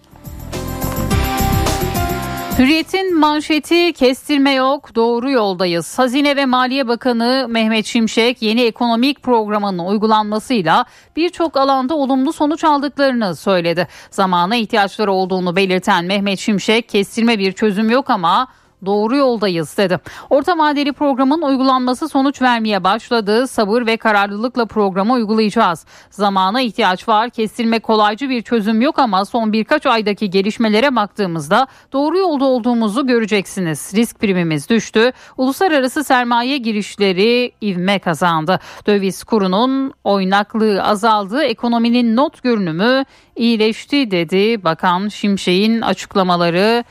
[2.63, 5.99] Hürriyet'in manşeti kestirme yok doğru yoldayız.
[5.99, 10.85] Hazine ve Maliye Bakanı Mehmet Şimşek yeni ekonomik programının uygulanmasıyla
[11.15, 13.87] birçok alanda olumlu sonuç aldıklarını söyledi.
[14.11, 18.47] Zamana ihtiyaçları olduğunu belirten Mehmet Şimşek kestirme bir çözüm yok ama
[18.85, 19.99] doğru yoldayız dedi.
[20.29, 23.47] Orta vadeli programın uygulanması sonuç vermeye başladı.
[23.47, 25.85] Sabır ve kararlılıkla programı uygulayacağız.
[26.09, 27.29] Zamana ihtiyaç var.
[27.29, 33.91] Kestirme kolaycı bir çözüm yok ama son birkaç aydaki gelişmelere baktığımızda doğru yolda olduğumuzu göreceksiniz.
[33.95, 35.11] Risk primimiz düştü.
[35.37, 38.59] Uluslararası sermaye girişleri ivme kazandı.
[38.87, 41.43] Döviz kurunun oynaklığı azaldı.
[41.43, 43.05] Ekonominin not görünümü
[43.35, 44.63] iyileşti dedi.
[44.63, 46.83] Bakan Şimşek'in açıklamaları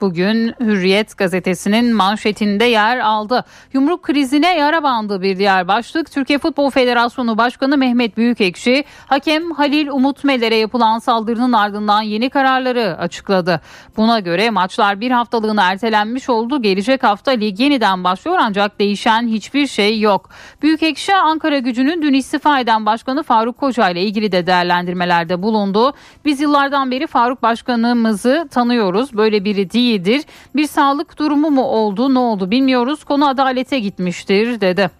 [0.00, 3.44] bugün Hürriyet gazetesinin manşetinde yer aldı.
[3.72, 6.12] Yumruk krizine yara bandı bir diğer başlık.
[6.12, 12.98] Türkiye Futbol Federasyonu Başkanı Mehmet Büyükekşi, hakem Halil Umut Meler'e yapılan saldırının ardından yeni kararları
[12.98, 13.60] açıkladı.
[13.96, 16.62] Buna göre maçlar bir haftalığına ertelenmiş oldu.
[16.62, 20.30] Gelecek hafta lig yeniden başlıyor ancak değişen hiçbir şey yok.
[20.62, 25.92] Büyükekşi Ankara gücünün dün istifa eden başkanı Faruk Koca ile ilgili de değerlendirmelerde bulundu.
[26.24, 29.16] Biz yıllardan beri Faruk başkanımızı tanıyoruz.
[29.16, 30.22] Böyle biri değil iyidir.
[30.56, 33.04] Bir sağlık durumu mu oldu ne oldu bilmiyoruz.
[33.04, 34.90] Konu adalete gitmiştir dedi.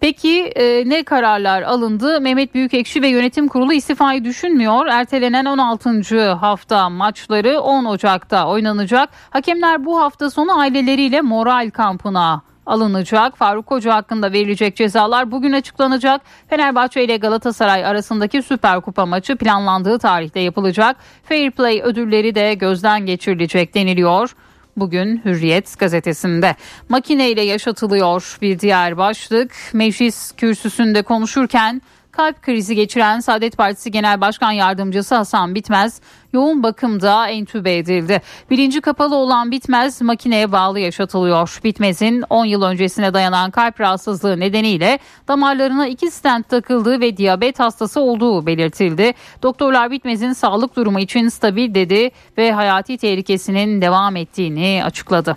[0.00, 2.20] Peki e, ne kararlar alındı?
[2.20, 4.86] Mehmet Büyükekşi ve yönetim kurulu istifayı düşünmüyor.
[4.86, 6.30] Ertelenen 16.
[6.32, 9.08] hafta maçları 10 Ocak'ta oynanacak.
[9.30, 13.36] Hakemler bu hafta sonu aileleriyle moral kampına alınacak.
[13.36, 16.20] Faruk Hoca hakkında verilecek cezalar bugün açıklanacak.
[16.48, 20.96] Fenerbahçe ile Galatasaray arasındaki Süper Kupa maçı planlandığı tarihte yapılacak.
[21.24, 24.34] Fair Play ödülleri de gözden geçirilecek deniliyor.
[24.76, 26.56] Bugün Hürriyet gazetesinde
[26.88, 29.52] makine ile yaşatılıyor bir diğer başlık.
[29.72, 31.82] Meclis kürsüsünde konuşurken
[32.12, 36.00] kalp krizi geçiren Saadet Partisi Genel Başkan Yardımcısı Hasan Bitmez
[36.32, 38.22] yoğun bakımda entübe edildi.
[38.50, 41.60] Bilinci kapalı olan Bitmez makineye bağlı yaşatılıyor.
[41.64, 44.98] Bitmez'in 10 yıl öncesine dayanan kalp rahatsızlığı nedeniyle
[45.28, 49.12] damarlarına iki stent takıldığı ve diyabet hastası olduğu belirtildi.
[49.42, 55.36] Doktorlar Bitmez'in sağlık durumu için stabil dedi ve hayati tehlikesinin devam ettiğini açıkladı.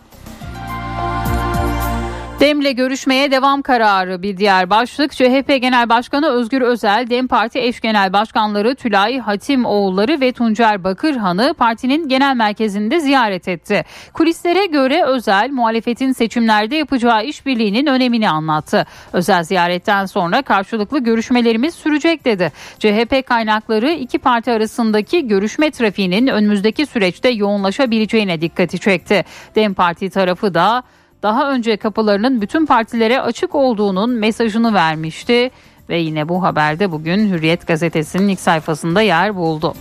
[2.40, 5.12] Dem'le görüşmeye devam kararı bir diğer başlık.
[5.12, 11.54] CHP Genel Başkanı Özgür Özel, Dem Parti eş genel başkanları Tülay Hatimoğulları ve Tuncer Bakırhan'ı
[11.54, 13.86] partinin genel merkezinde ziyaret etti.
[14.14, 18.86] Kulislere göre Özel, muhalefetin seçimlerde yapacağı işbirliğinin önemini anlattı.
[19.14, 22.52] Özel ziyaretten sonra karşılıklı görüşmelerimiz sürecek dedi.
[22.80, 29.26] CHP kaynakları iki parti arasındaki görüşme trafiğinin önümüzdeki süreçte yoğunlaşabileceğine dikkati çekti.
[29.56, 30.84] Dem Parti tarafı da
[31.26, 35.52] daha önce kapılarının bütün partilere açık olduğunun mesajını vermişti
[35.90, 39.74] ve yine bu haberde bugün Hürriyet gazetesinin ilk sayfasında yer buldu.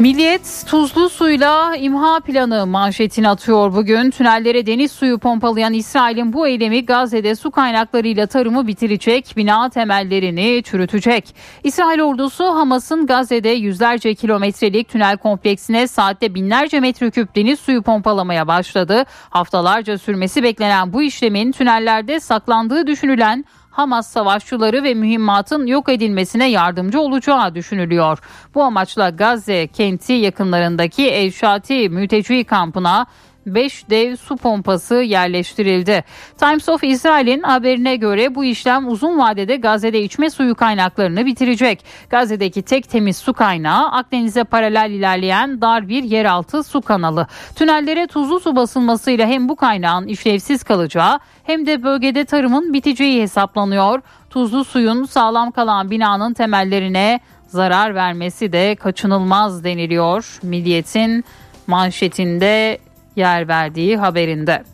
[0.00, 4.10] Milliyet tuzlu suyla imha planı manşetini atıyor bugün.
[4.10, 11.34] Tünellere deniz suyu pompalayan İsrail'in bu eylemi Gazze'de su kaynaklarıyla tarımı bitirecek, bina temellerini çürütecek.
[11.64, 19.04] İsrail ordusu Hamas'ın Gazze'de yüzlerce kilometrelik tünel kompleksine saatte binlerce metreküp deniz suyu pompalamaya başladı.
[19.30, 27.00] Haftalarca sürmesi beklenen bu işlemin tünellerde saklandığı düşünülen Hamas savaşçıları ve mühimmatın yok edilmesine yardımcı
[27.00, 28.18] olacağı düşünülüyor.
[28.54, 33.06] Bu amaçla Gazze kenti yakınlarındaki El Shati mülteci kampına
[33.46, 36.04] 5 dev su pompası yerleştirildi.
[36.38, 41.84] Times of Israel'in haberine göre bu işlem uzun vadede Gazze'de içme suyu kaynaklarını bitirecek.
[42.10, 47.26] Gazze'deki tek temiz su kaynağı Akdeniz'e paralel ilerleyen dar bir yeraltı su kanalı.
[47.54, 54.00] Tünellere tuzlu su basılmasıyla hem bu kaynağın işlevsiz kalacağı hem de bölgede tarımın biteceği hesaplanıyor.
[54.30, 60.38] Tuzlu suyun sağlam kalan binanın temellerine zarar vermesi de kaçınılmaz deniliyor.
[60.42, 61.24] Milliyet'in
[61.66, 62.78] manşetinde
[63.16, 64.64] yer verdiği haberinde.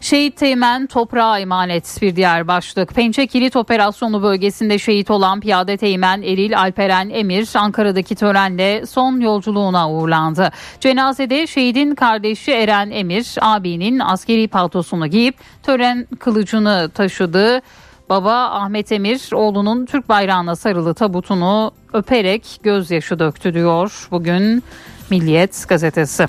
[0.00, 2.94] Şehit Teğmen toprağa emanet bir diğer başlık.
[2.94, 9.90] Pençe Kilit Operasyonu bölgesinde şehit olan Piyade Teğmen Eril Alperen Emir Ankara'daki törenle son yolculuğuna
[9.90, 10.50] uğurlandı.
[10.80, 17.60] Cenazede şehidin kardeşi Eren Emir abinin askeri paltosunu giyip tören kılıcını taşıdı.
[18.08, 24.62] Baba Ahmet Emir oğlunun Türk bayrağına sarılı tabutunu öperek gözyaşı döktü diyor bugün
[25.10, 26.26] Milliyet gazetesi.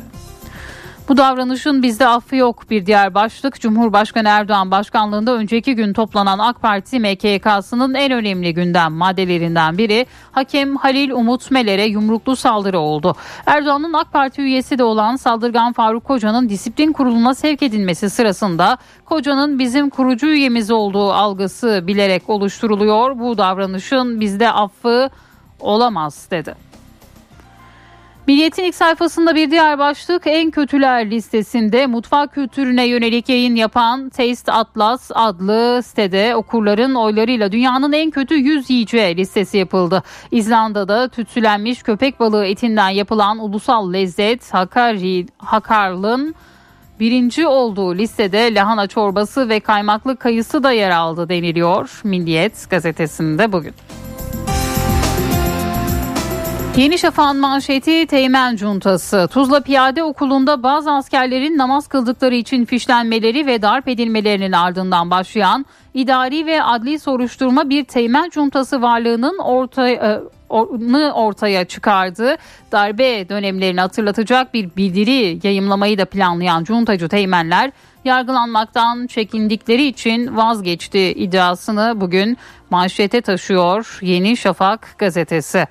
[1.07, 3.61] Bu davranışın bizde affı yok bir diğer başlık.
[3.61, 10.75] Cumhurbaşkanı Erdoğan başkanlığında önceki gün toplanan AK Parti MKK'sının en önemli gündem maddelerinden biri hakem
[10.75, 13.15] Halil Umut Meler'e yumruklu saldırı oldu.
[13.45, 19.59] Erdoğan'ın AK Parti üyesi de olan saldırgan Faruk Koca'nın disiplin kuruluna sevk edilmesi sırasında Koca'nın
[19.59, 23.19] bizim kurucu üyemiz olduğu algısı bilerek oluşturuluyor.
[23.19, 25.09] Bu davranışın bizde affı
[25.59, 26.66] olamaz dedi.
[28.27, 34.51] Milliyet'in ilk sayfasında bir diğer başlık en kötüler listesinde mutfak kültürüne yönelik yayın yapan Taste
[34.51, 40.03] Atlas adlı sitede okurların oylarıyla dünyanın en kötü 100 yiyeceği listesi yapıldı.
[40.31, 46.35] İzlanda'da tütsülenmiş köpek balığı etinden yapılan ulusal lezzet Hakari, Hakarl'ın
[46.99, 53.73] birinci olduğu listede lahana çorbası ve kaymaklı kayısı da yer aldı deniliyor Milliyet gazetesinde bugün.
[56.77, 59.27] Yeni Şafak'ın manşeti Teğmen Cuntası.
[59.31, 66.45] Tuzla Piyade Okulu'nda bazı askerlerin namaz kıldıkları için fişlenmeleri ve darp edilmelerinin ardından başlayan idari
[66.45, 70.21] ve adli soruşturma bir Teğmen Cuntası varlığının ortaya
[71.13, 72.35] ortaya çıkardı.
[72.71, 77.71] Darbe dönemlerini hatırlatacak bir bildiri yayımlamayı da planlayan cuntacı teğmenler
[78.05, 82.37] yargılanmaktan çekindikleri için vazgeçti iddiasını bugün
[82.69, 85.67] manşete taşıyor Yeni Şafak gazetesi.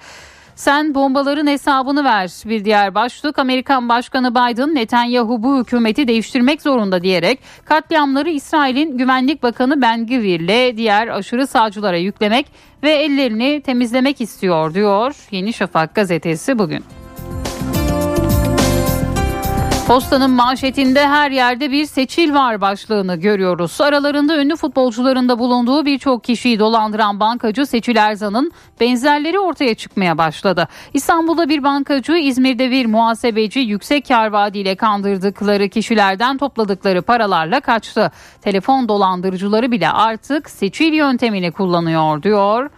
[0.56, 2.32] Sen bombaların hesabını ver.
[2.44, 9.42] Bir diğer başlık Amerikan Başkanı Biden Netanyahu bu hükümeti değiştirmek zorunda diyerek katliamları İsrail'in Güvenlik
[9.42, 12.46] Bakanı Ben Gvir'le diğer aşırı sağcılara yüklemek
[12.82, 16.84] ve ellerini temizlemek istiyor diyor Yeni Şafak gazetesi bugün.
[19.86, 23.80] Postanın manşetinde her yerde bir seçil var başlığını görüyoruz.
[23.80, 30.68] Aralarında ünlü futbolcuların da bulunduğu birçok kişiyi dolandıran bankacı Seçil Erzan'ın benzerleri ortaya çıkmaya başladı.
[30.94, 38.10] İstanbul'da bir bankacı, İzmir'de bir muhasebeci yüksek kar vaadiyle kandırdıkları kişilerden topladıkları paralarla kaçtı.
[38.42, 42.70] Telefon dolandırıcıları bile artık seçil yöntemini kullanıyor diyor.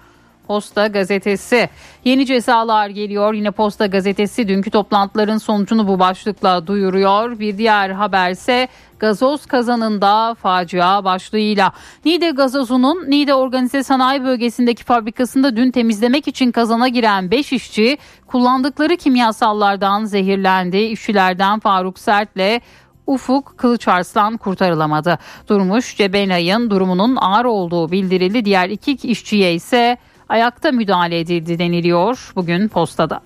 [0.49, 1.69] Posta gazetesi.
[2.05, 3.35] Yeni cezalar geliyor.
[3.35, 7.39] Yine Posta gazetesi dünkü toplantıların sonucunu bu başlıkla duyuruyor.
[7.39, 8.69] Bir diğer haberse
[8.99, 11.73] gazoz kazanında facia başlığıyla.
[12.05, 18.97] Niğde gazozunun Niğde Organize Sanayi Bölgesi'ndeki fabrikasında dün temizlemek için kazana giren 5 işçi kullandıkları
[18.97, 20.79] kimyasallardan zehirlendi.
[20.79, 22.61] İşçilerden Faruk Sert'le
[23.07, 25.19] Ufuk Kılıçarslan kurtarılamadı.
[25.49, 28.45] Durmuş Cebenay'ın durumunun ağır olduğu bildirildi.
[28.45, 29.97] Diğer iki işçiye ise
[30.29, 33.21] ayakta müdahale edildi deniliyor bugün postada.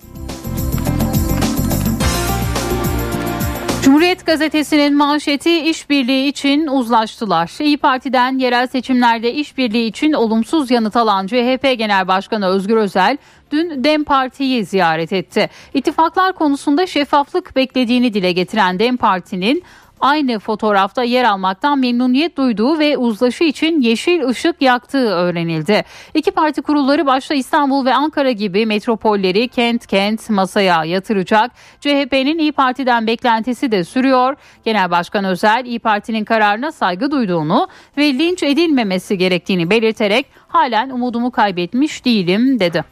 [3.83, 7.51] Cumhuriyet gazetesinin manşeti işbirliği için uzlaştılar.
[7.59, 13.17] İyi Parti'den yerel seçimlerde işbirliği için olumsuz yanıt alan CHP Genel Başkanı Özgür Özel
[13.51, 15.49] dün DEM Parti'yi ziyaret etti.
[15.73, 19.63] İttifaklar konusunda şeffaflık beklediğini dile getiren DEM Parti'nin
[20.03, 25.83] aynı fotoğrafta yer almaktan memnuniyet duyduğu ve uzlaşı için yeşil ışık yaktığı öğrenildi.
[26.13, 31.51] İki parti kurulları başta İstanbul ve Ankara gibi metropolleri kent kent masaya yatıracak.
[31.79, 34.35] CHP'nin İyi Parti'den beklentisi de sürüyor.
[34.65, 41.31] Genel Başkan Özel İyi Parti'nin kararına saygı duyduğunu ve linç edilmemesi gerektiğini belirterek halen umudumu
[41.31, 42.83] kaybetmiş değilim dedi.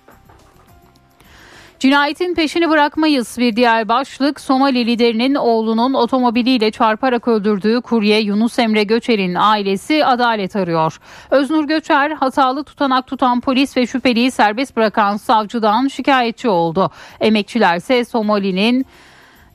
[1.81, 8.83] Cinayetin peşini bırakmayız bir diğer başlık Somali liderinin oğlunun otomobiliyle çarparak öldürdüğü kurye Yunus Emre
[8.83, 10.99] Göçer'in ailesi adalet arıyor.
[11.31, 16.91] Öznur Göçer hatalı tutanak tutan polis ve şüpheliyi serbest bırakan savcıdan şikayetçi oldu.
[17.19, 18.85] Emekçiler ise Somali'nin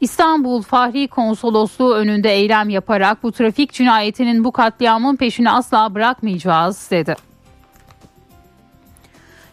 [0.01, 7.26] İstanbul Fahri Konsolosluğu önünde eylem yaparak bu trafik cinayetinin bu katliamın peşini asla bırakmayacağız dedi.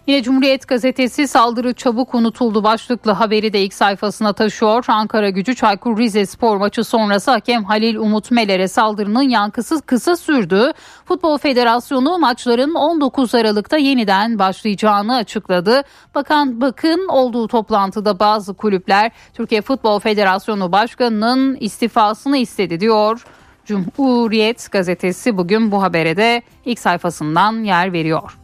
[0.07, 4.85] Yine Cumhuriyet Gazetesi saldırı çabuk unutuldu başlıklı haberi de ilk sayfasına taşıyor.
[4.87, 10.71] Ankara gücü Çaykur Rizespor maçı sonrası hakem Halil Umut Meler'e saldırının yankısı kısa sürdü.
[11.05, 15.81] Futbol Federasyonu maçların 19 Aralık'ta yeniden başlayacağını açıkladı.
[16.15, 23.25] Bakan Bakın olduğu toplantıda bazı kulüpler Türkiye Futbol Federasyonu Başkanı'nın istifasını istedi diyor.
[23.65, 28.42] Cumhuriyet gazetesi bugün bu habere de ilk sayfasından yer veriyor.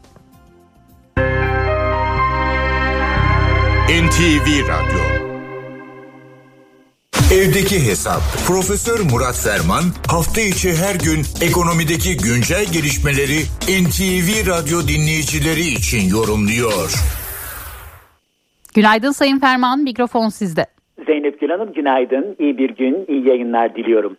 [3.89, 5.03] NTV Radyo
[7.37, 9.83] Evdeki Hesap Profesör Murat Ferman
[10.13, 13.39] hafta içi her gün ekonomideki güncel gelişmeleri
[13.81, 16.89] NTV Radyo dinleyicileri için yorumluyor.
[18.75, 20.65] Günaydın Sayın Ferman, mikrofon sizde.
[21.05, 24.17] Zeynep Gül Hanım günaydın, iyi bir gün, iyi yayınlar diliyorum.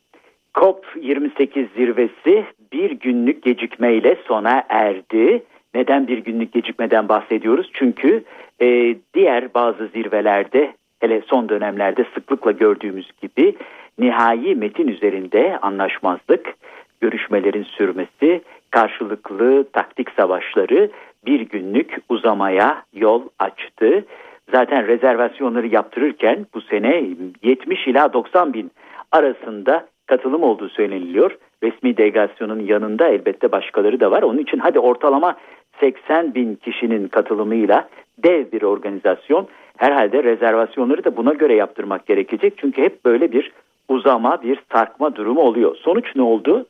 [0.55, 5.43] COP28 zirvesi bir günlük gecikmeyle sona erdi.
[5.75, 7.71] Neden bir günlük gecikmeden bahsediyoruz?
[7.75, 8.25] Çünkü
[8.63, 13.57] e, diğer bazı zirvelerde hele son dönemlerde sıklıkla gördüğümüz gibi
[13.99, 16.55] nihai metin üzerinde anlaşmazlık,
[17.01, 20.91] görüşmelerin sürmesi, karşılıklı taktik savaşları
[21.27, 24.05] bir günlük uzamaya yol açtı.
[24.53, 27.05] Zaten rezervasyonları yaptırırken bu sene
[27.43, 28.71] 70 ila 90 bin
[29.13, 31.37] arasında katılım olduğu söyleniliyor.
[31.63, 34.23] Resmi delegasyonun yanında elbette başkaları da var.
[34.23, 35.37] Onun için hadi ortalama
[35.81, 37.89] 80 bin kişinin katılımıyla
[38.23, 42.55] dev bir organizasyon herhalde rezervasyonları da buna göre yaptırmak gerekecek.
[42.57, 43.53] Çünkü hep böyle bir
[43.89, 45.77] uzama, bir sarkma durumu oluyor.
[45.77, 46.67] Sonuç ne oldu?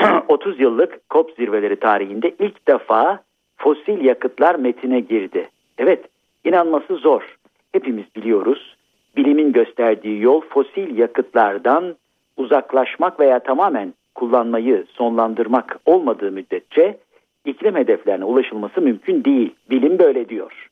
[0.28, 3.20] 30 yıllık COP zirveleri tarihinde ilk defa
[3.56, 5.48] fosil yakıtlar metine girdi.
[5.78, 6.04] Evet,
[6.44, 7.36] inanması zor.
[7.72, 8.76] Hepimiz biliyoruz.
[9.16, 11.96] Bilimin gösterdiği yol fosil yakıtlardan
[12.36, 16.98] uzaklaşmak veya tamamen kullanmayı sonlandırmak olmadığı müddetçe
[17.44, 19.54] iklim hedeflerine ulaşılması mümkün değil.
[19.70, 20.69] Bilim böyle diyor.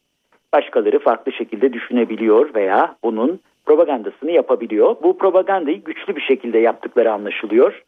[0.52, 4.96] Başkaları farklı şekilde düşünebiliyor veya bunun propagandasını yapabiliyor.
[5.02, 7.82] Bu propagandayı güçlü bir şekilde yaptıkları anlaşılıyor.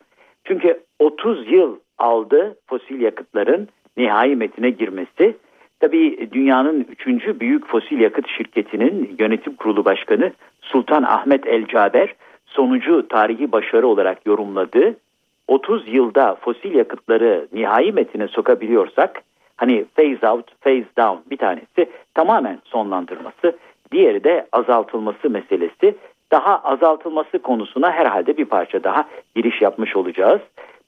[0.44, 5.36] Çünkü 30 yıl aldı fosil yakıtların nihai metine girmesi.
[5.80, 12.14] Tabii dünyanın üçüncü büyük fosil yakıt şirketinin yönetim kurulu başkanı Sultan Ahmet El Caber
[12.46, 14.96] sonucu tarihi başarı olarak yorumladı.
[15.48, 19.22] 30 yılda fosil yakıtları nihai metine sokabiliyorsak
[19.60, 23.56] hani phase out, phase down bir tanesi tamamen sonlandırması,
[23.92, 25.94] diğeri de azaltılması meselesi.
[26.32, 29.04] Daha azaltılması konusuna herhalde bir parça daha
[29.36, 30.40] giriş yapmış olacağız.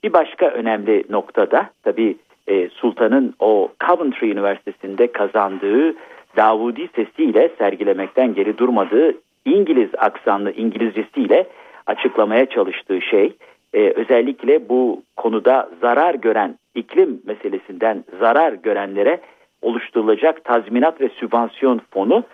[0.05, 2.17] Bir başka önemli noktada tabii
[2.47, 5.95] e, Sultan'ın o Coventry Üniversitesi'nde kazandığı
[6.37, 9.15] Davudi sesiyle sergilemekten geri durmadığı
[9.45, 11.47] İngiliz aksanlı İngilizcesiyle
[11.87, 13.33] açıklamaya çalıştığı şey
[13.75, 19.21] e, özellikle bu konuda zarar gören iklim meselesinden zarar görenlere
[19.63, 22.25] oluşturulacak tazminat ve sübvansiyon fonu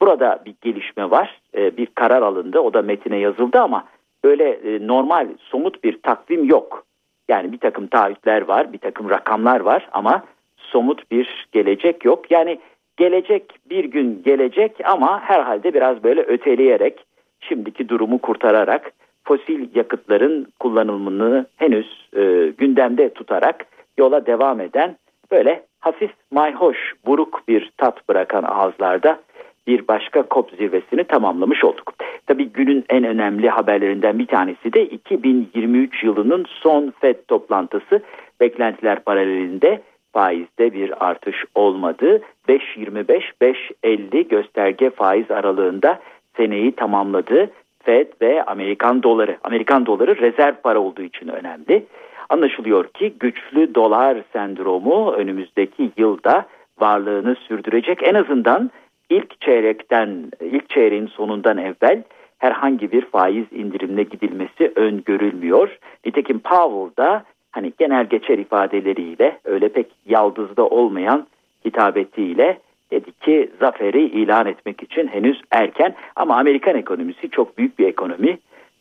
[0.00, 1.40] burada bir gelişme var.
[1.56, 2.58] E, bir karar alındı.
[2.58, 3.84] O da metine yazıldı ama
[4.24, 6.84] böyle e, normal somut bir takvim yok.
[7.28, 10.22] Yani bir takım taahhütler var, bir takım rakamlar var ama
[10.56, 12.30] somut bir gelecek yok.
[12.30, 12.58] Yani
[12.96, 17.04] gelecek bir gün gelecek ama herhalde biraz böyle öteleyerek
[17.40, 18.92] şimdiki durumu kurtararak
[19.24, 23.66] fosil yakıtların kullanımını henüz e, gündemde tutarak
[23.98, 24.96] yola devam eden
[25.30, 29.18] böyle hafif mayhoş buruk bir tat bırakan ağızlarda
[29.66, 31.92] bir başka COP zirvesini tamamlamış olduk.
[32.26, 38.02] Tabii günün en önemli haberlerinden bir tanesi de 2023 yılının son FED toplantısı
[38.40, 39.80] beklentiler paralelinde
[40.12, 42.22] faizde bir artış olmadı.
[42.48, 46.00] 5.25-5.50 gösterge faiz aralığında
[46.36, 47.50] seneyi tamamladı.
[47.82, 49.38] Fed ve Amerikan doları.
[49.44, 51.86] Amerikan doları rezerv para olduğu için önemli.
[52.28, 56.46] Anlaşılıyor ki güçlü dolar sendromu önümüzdeki yılda
[56.80, 58.02] varlığını sürdürecek.
[58.02, 58.70] En azından
[59.10, 62.02] ilk çeyrekten, ilk çeyreğin sonundan evvel
[62.38, 65.78] herhangi bir faiz indirimine gidilmesi öngörülmüyor.
[66.06, 71.26] Nitekim Powell da hani genel geçer ifadeleriyle öyle pek yaldızda olmayan
[71.64, 72.58] hitabetiyle
[72.90, 78.38] dedi ki zaferi ilan etmek için henüz erken ama Amerikan ekonomisi çok büyük bir ekonomi.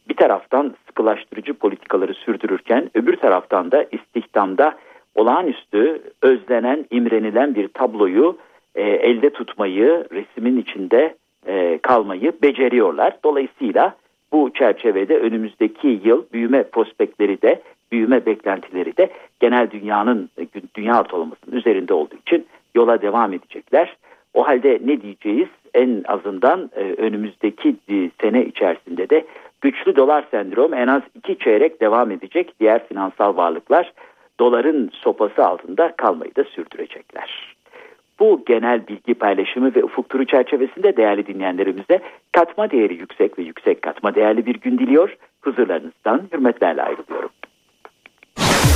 [0.10, 4.76] Bir taraftan sıkılaştırıcı politikaları sürdürürken öbür taraftan da istihdamda
[5.16, 8.38] olağanüstü özlenen, imrenilen bir tabloyu
[8.76, 11.16] e, elde tutmayı, resmin içinde
[11.48, 13.18] e, kalmayı beceriyorlar.
[13.24, 13.96] Dolayısıyla
[14.32, 20.30] bu çerçevede önümüzdeki yıl büyüme prospektleri de, büyüme beklentileri de genel dünyanın,
[20.76, 22.46] dünya ortalamasının üzerinde olduğu için
[22.76, 23.98] yola devam edecekler.
[24.34, 25.48] O halde ne diyeceğiz?
[25.74, 29.26] En azından e, önümüzdeki e, sene içerisinde de
[29.62, 32.54] güçlü dolar sendromu en az iki çeyrek devam edecek.
[32.60, 33.94] Diğer finansal varlıklar
[34.40, 37.58] doların sopası altında kalmayı da sürdürecekler.
[38.20, 42.00] Bu genel bilgi paylaşımı ve ufuk turu çerçevesinde değerli dinleyenlerimize
[42.32, 45.16] katma değeri yüksek ve yüksek katma değerli bir gün diliyor.
[45.42, 47.30] Huzurlarınızdan hürmetlerle ayrılıyorum.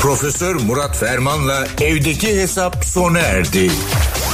[0.03, 3.67] Profesör Murat Ferman'la evdeki hesap sona erdi.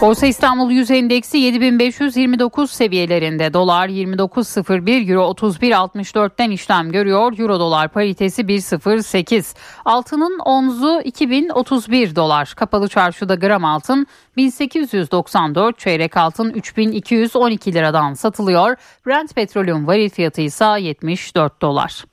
[0.00, 3.52] Borsa İstanbul Yüz Endeksi 7529 seviyelerinde.
[3.52, 7.38] Dolar 29.01, Euro 31.64'ten işlem görüyor.
[7.38, 9.56] Euro dolar paritesi 1.08.
[9.84, 12.54] Altının onzu 2031 dolar.
[12.56, 18.76] Kapalı çarşıda gram altın 1894, çeyrek altın 3212 liradan satılıyor.
[19.06, 22.04] Brent petrolün varil fiyatı ise 74 dolar.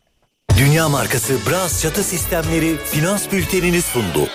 [0.58, 4.28] Dünya markası Bras çatı sistemleri finans bültenini sundu.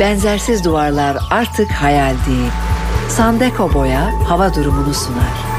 [0.00, 2.50] Benzersiz duvarlar artık hayal değil.
[3.08, 5.53] Sandeko Boya hava durumunu sunar.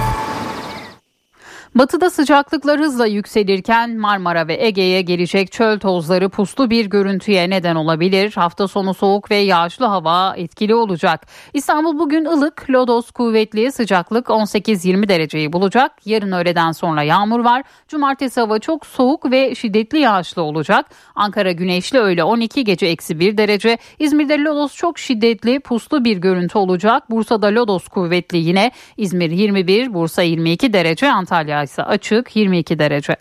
[1.76, 8.32] Batıda sıcaklıklar hızla yükselirken Marmara ve Ege'ye gelecek çöl tozları puslu bir görüntüye neden olabilir.
[8.36, 11.28] Hafta sonu soğuk ve yağışlı hava etkili olacak.
[11.54, 15.92] İstanbul bugün ılık, lodos kuvvetli, sıcaklık 18-20 dereceyi bulacak.
[16.06, 17.64] Yarın öğleden sonra yağmur var.
[17.88, 20.86] Cumartesi hava çok soğuk ve şiddetli yağışlı olacak.
[21.16, 23.78] Ankara güneşli öğle 12 gece eksi 1 derece.
[24.00, 27.10] İzmir'de lodos çok şiddetli, puslu bir görüntü olacak.
[27.10, 28.72] Bursa'da lodos kuvvetli yine.
[28.98, 33.16] İzmir 21, Bursa 22 derece, Antalya ise açık 22 derece.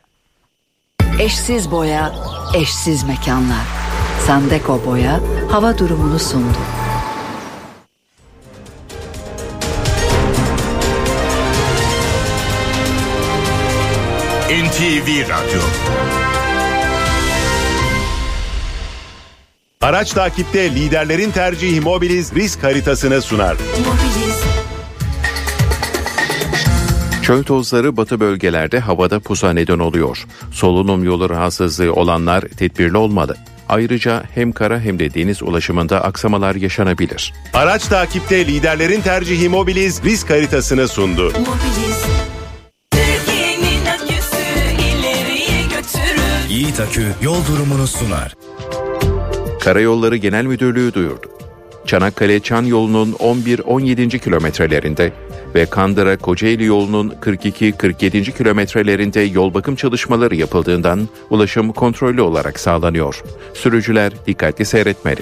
[1.20, 2.12] Eşsiz boya,
[2.55, 3.64] eşsiz mekanlar.
[4.26, 5.20] Sandeko boya
[5.51, 6.59] hava durumunu sundu.
[14.51, 15.61] NTV Radyo
[19.80, 23.57] Araç takipte liderlerin tercihi Mobiliz risk haritasını sunar.
[27.25, 30.27] Çöl tozları batı bölgelerde havada pusa neden oluyor.
[30.53, 33.37] Solunum yolu rahatsızlığı olanlar tedbirli olmalı.
[33.68, 37.33] Ayrıca hem kara hem de deniz ulaşımında aksamalar yaşanabilir.
[37.55, 41.33] Araç takipte liderlerin tercihi Mobiliz risk haritasını sundu.
[46.49, 48.35] Yiğit Akü yol durumunu sunar.
[49.61, 51.35] Karayolları Genel Müdürlüğü duyurdu.
[51.87, 54.18] Çanakkale Çan yolunun 11-17.
[54.18, 55.12] kilometrelerinde
[55.55, 58.37] ve Kandıra Kocaeli yolunun 42-47.
[58.37, 63.23] kilometrelerinde yol bakım çalışmaları yapıldığından ulaşım kontrollü olarak sağlanıyor.
[63.55, 65.21] Sürücüler dikkatli seyretmeli.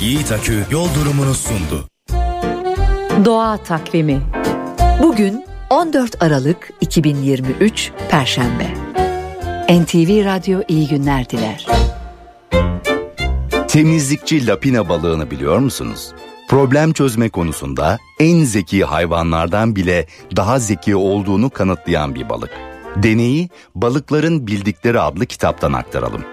[0.00, 1.84] Yiğit Akü yol durumunu sundu.
[3.24, 4.20] Doğa takvimi.
[5.02, 8.66] Bugün 14 Aralık 2023 Perşembe.
[9.70, 11.66] NTV Radyo iyi günler diler.
[13.68, 16.12] Temizlikçi lapina balığını biliyor musunuz?
[16.50, 22.50] Problem çözme konusunda en zeki hayvanlardan bile daha zeki olduğunu kanıtlayan bir balık.
[22.96, 26.24] Deneyi Balıkların Bildikleri adlı kitaptan aktaralım.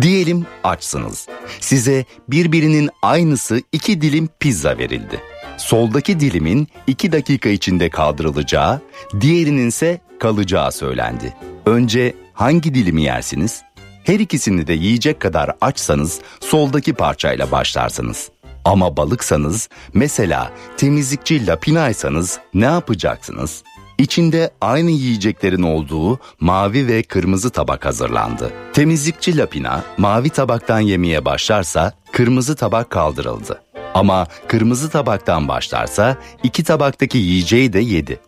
[0.00, 1.28] Diyelim açsınız.
[1.60, 5.20] Size birbirinin aynısı iki dilim pizza verildi.
[5.56, 8.80] Soldaki dilimin iki dakika içinde kaldırılacağı,
[9.20, 11.34] diğerinin ise kalacağı söylendi.
[11.66, 13.62] Önce hangi dilimi yersiniz?
[14.04, 18.30] Her ikisini de yiyecek kadar açsanız soldaki parçayla başlarsınız.
[18.64, 23.62] Ama balıksanız, mesela temizlikçi lapinaysanız ne yapacaksınız?
[23.98, 28.52] İçinde aynı yiyeceklerin olduğu mavi ve kırmızı tabak hazırlandı.
[28.72, 33.62] Temizlikçi lapina mavi tabaktan yemeye başlarsa kırmızı tabak kaldırıldı.
[33.94, 38.20] Ama kırmızı tabaktan başlarsa iki tabaktaki yiyeceği de yedi.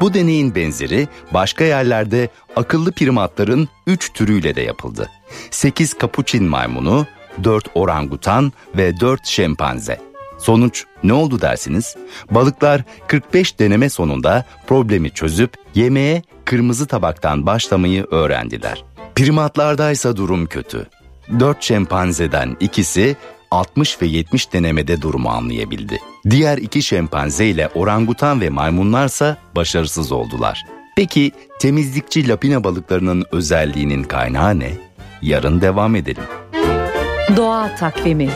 [0.00, 5.10] Bu deneyin benzeri başka yerlerde akıllı primatların 3 türüyle de yapıldı.
[5.50, 7.06] 8 kapuçin maymunu,
[7.44, 10.00] 4 orangutan ve 4 şempanze.
[10.38, 11.96] Sonuç ne oldu dersiniz?
[12.30, 18.84] Balıklar 45 deneme sonunda problemi çözüp yemeğe kırmızı tabaktan başlamayı öğrendiler.
[19.14, 20.86] Primatlardaysa durum kötü.
[21.40, 23.16] 4 şempanzeden ikisi
[23.50, 25.98] 60 ve 70 denemede durumu anlayabildi.
[26.30, 30.64] Diğer iki şempanze ile orangutan ve maymunlarsa başarısız oldular.
[30.96, 34.70] Peki temizlikçi lapina balıklarının özelliğinin kaynağı ne?
[35.22, 36.24] Yarın devam edelim.
[37.34, 38.30] Doğa takvimi.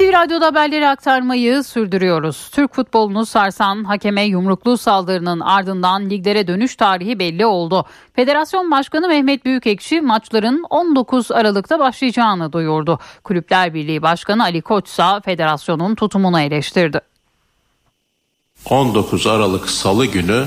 [0.00, 2.48] NTV Radyo'da haberleri aktarmayı sürdürüyoruz.
[2.52, 7.86] Türk futbolunu sarsan hakeme yumruklu saldırının ardından liglere dönüş tarihi belli oldu.
[8.14, 12.98] Federasyon Başkanı Mehmet Büyükekşi maçların 19 Aralık'ta başlayacağını duyurdu.
[13.24, 17.00] Kulüpler Birliği Başkanı Ali Koç ise federasyonun tutumunu eleştirdi.
[18.70, 20.44] 19 Aralık Salı günü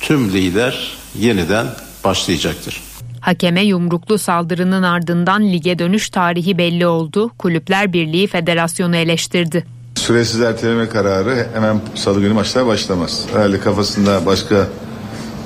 [0.00, 1.66] tüm lider yeniden
[2.04, 2.82] başlayacaktır.
[3.20, 7.30] Hakeme yumruklu saldırının ardından lige dönüş tarihi belli oldu.
[7.38, 9.64] Kulüpler Birliği federasyonu eleştirdi.
[9.94, 13.24] Süresiz erteleme kararı hemen salı günü maçlar başlamaz.
[13.32, 14.66] Herhalde kafasında başka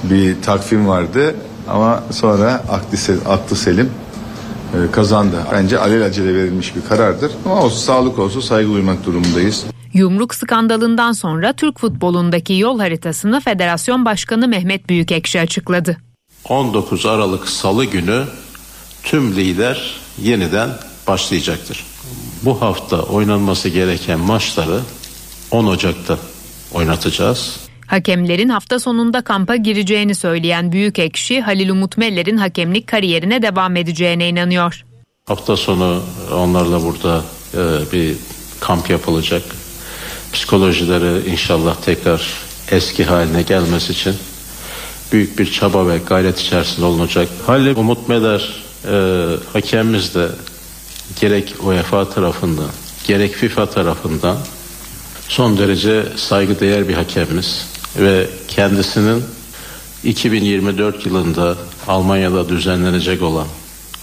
[0.04, 1.34] bir takvim vardı
[1.68, 2.62] ama sonra
[3.28, 3.90] aklı, selim
[4.74, 5.36] e, kazandı.
[5.52, 9.64] Bence alelacele verilmiş bir karardır ama olsun sağlık olsun saygı duymak durumundayız.
[9.92, 15.96] Yumruk skandalından sonra Türk futbolundaki yol haritasını Federasyon Başkanı Mehmet Büyükekşi açıkladı.
[16.48, 18.24] 19 Aralık Salı günü
[19.02, 20.70] tüm lider yeniden
[21.06, 21.84] başlayacaktır.
[22.42, 24.80] Bu hafta oynanması gereken maçları
[25.50, 26.18] 10 Ocak'ta
[26.72, 27.56] oynatacağız.
[27.86, 34.84] Hakemlerin hafta sonunda kampa gireceğini söyleyen Büyükekşi, Halil Umut Meller'in hakemlik kariyerine devam edeceğine inanıyor.
[35.26, 36.02] Hafta sonu
[36.34, 37.22] onlarla burada
[37.54, 38.16] e, bir
[38.60, 39.42] kamp yapılacak.
[40.32, 42.22] Psikolojileri inşallah tekrar
[42.70, 44.14] eski haline gelmesi için
[45.12, 47.28] büyük bir çaba ve gayret içerisinde olunacak.
[47.46, 50.28] Halil Umut Meder e, hakemimiz de
[51.20, 52.70] gerek UEFA tarafından
[53.06, 54.36] gerek FIFA tarafından
[55.28, 57.66] son derece saygıdeğer bir hakemimiz
[57.96, 59.24] ve kendisinin
[60.04, 61.56] 2024 yılında
[61.88, 63.46] Almanya'da düzenlenecek olan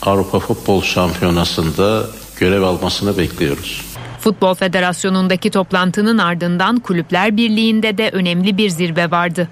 [0.01, 2.05] Avrupa Futbol Şampiyonası'nda
[2.39, 3.81] görev almasını bekliyoruz.
[4.19, 9.47] Futbol Federasyonu'ndaki toplantının ardından Kulüpler Birliği'nde de önemli bir zirve vardı.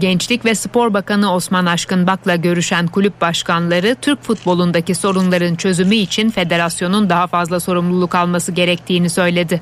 [0.00, 7.10] Gençlik ve Spor Bakanı Osman Aşkınbak'la görüşen kulüp başkanları Türk futbolundaki sorunların çözümü için federasyonun
[7.10, 9.60] daha fazla sorumluluk alması gerektiğini söyledi.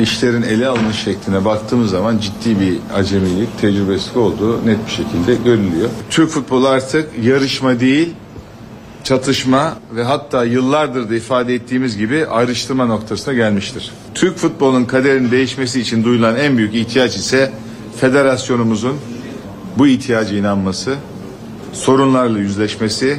[0.00, 5.88] İşlerin ele alınış şekline baktığımız zaman ciddi bir acemilik, tecrübesizlik olduğu net bir şekilde görülüyor.
[6.10, 8.14] Türk futbolu artık yarışma değil,
[9.04, 13.90] çatışma ve hatta yıllardır da ifade ettiğimiz gibi ayrıştırma noktasına gelmiştir.
[14.14, 17.52] Türk futbolunun kaderinin değişmesi için duyulan en büyük ihtiyaç ise
[18.00, 18.96] federasyonumuzun
[19.78, 20.96] bu ihtiyacı inanması,
[21.72, 23.18] sorunlarla yüzleşmesi,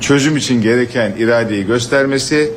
[0.00, 2.52] çözüm için gereken iradeyi göstermesi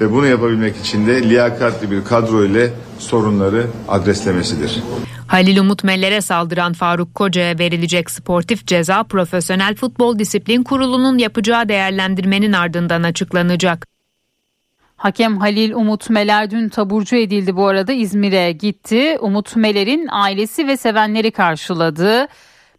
[0.00, 4.82] ve bunu yapabilmek için de liyakatli bir kadro ile sorunları adreslemesidir.
[5.26, 12.52] Halil Umut Meller'e saldıran Faruk Koca'ya verilecek sportif ceza Profesyonel Futbol Disiplin Kurulu'nun yapacağı değerlendirmenin
[12.52, 13.86] ardından açıklanacak.
[14.96, 19.16] Hakem Halil Umut Meler dün taburcu edildi bu arada İzmir'e gitti.
[19.20, 22.28] Umut Meler'in ailesi ve sevenleri karşıladı.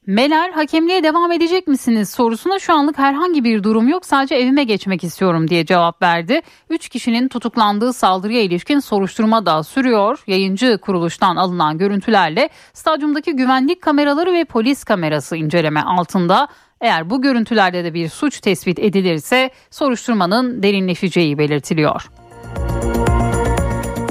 [0.08, 5.04] Meler hakemliğe devam edecek misiniz sorusuna şu anlık herhangi bir durum yok sadece evime geçmek
[5.04, 6.42] istiyorum diye cevap verdi.
[6.70, 10.24] Üç kişinin tutuklandığı saldırıya ilişkin soruşturma da sürüyor.
[10.28, 16.48] Yayıncı kuruluştan alınan görüntülerle stadyumdaki güvenlik kameraları ve polis kamerası inceleme altında.
[16.82, 22.10] Eğer bu görüntülerde de bir suç tespit edilirse soruşturmanın derinleşeceği belirtiliyor.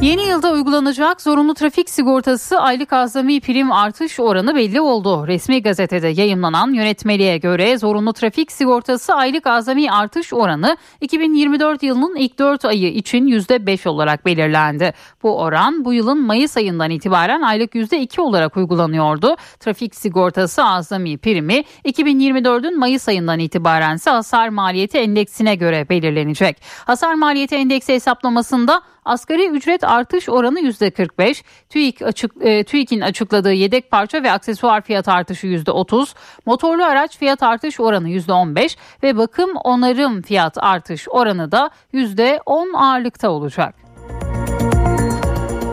[0.04, 5.26] Yeni yılda uygulanacak zorunlu trafik sigortası aylık azami prim artış oranı belli oldu.
[5.26, 12.38] Resmi gazetede yayımlanan yönetmeliğe göre zorunlu trafik sigortası aylık azami artış oranı 2024 yılının ilk
[12.38, 14.94] 4 ayı için %5 olarak belirlendi.
[15.22, 19.36] Bu oran bu yılın Mayıs ayından itibaren aylık %2 olarak uygulanıyordu.
[19.60, 26.62] Trafik sigortası azami primi 2024'ün Mayıs ayından itibaren ise hasar maliyeti endeksine göre belirlenecek.
[26.86, 33.90] Hasar maliyeti endeksi hesaplamasında Asgari ücret artış oranı %45, TÜİK açık, e, TÜİK'in açıkladığı yedek
[33.90, 36.14] parça ve aksesuar fiyat artışı %30,
[36.46, 43.30] motorlu araç fiyat artış oranı %15 ve bakım onarım fiyat artış oranı da %10 ağırlıkta
[43.30, 43.83] olacak.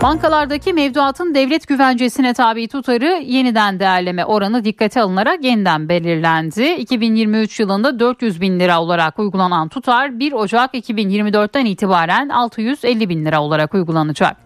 [0.04, 6.72] Bankalardaki mevduatın devlet güvencesine tabi tutarı yeniden değerleme oranı dikkate alınarak yeniden belirlendi.
[6.72, 13.42] 2023 yılında 400 bin lira olarak uygulanan tutar 1 Ocak 2024'ten itibaren 650 bin lira
[13.42, 14.38] olarak uygulanacak.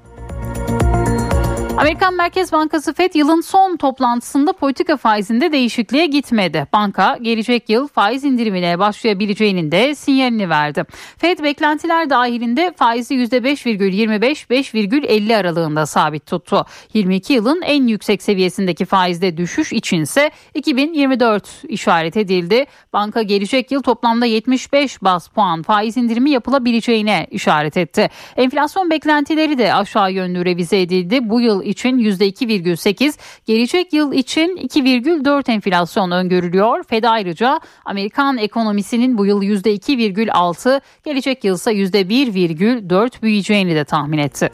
[1.77, 6.67] Amerikan Merkez Bankası Fed yılın son toplantısında politika faizinde değişikliğe gitmedi.
[6.73, 10.83] Banka gelecek yıl faiz indirimine başlayabileceğinin de sinyalini verdi.
[11.17, 16.65] Fed beklentiler dahilinde faizi %5,25-5,50 aralığında sabit tuttu.
[16.93, 22.65] 22 yılın en yüksek seviyesindeki faizde düşüş içinse 2024 işaret edildi.
[22.93, 28.09] Banka gelecek yıl toplamda 75 bas puan faiz indirimi yapılabileceğine işaret etti.
[28.37, 31.29] Enflasyon beklentileri de aşağı yönlü revize edildi.
[31.29, 36.83] Bu yıl için %2,8, gelecek yıl için 2,4 enflasyon öngörülüyor.
[36.83, 44.51] Fed ayrıca Amerikan ekonomisinin bu yıl %2,6, gelecek yıl ise %1,4 büyüyeceğini de tahmin etti.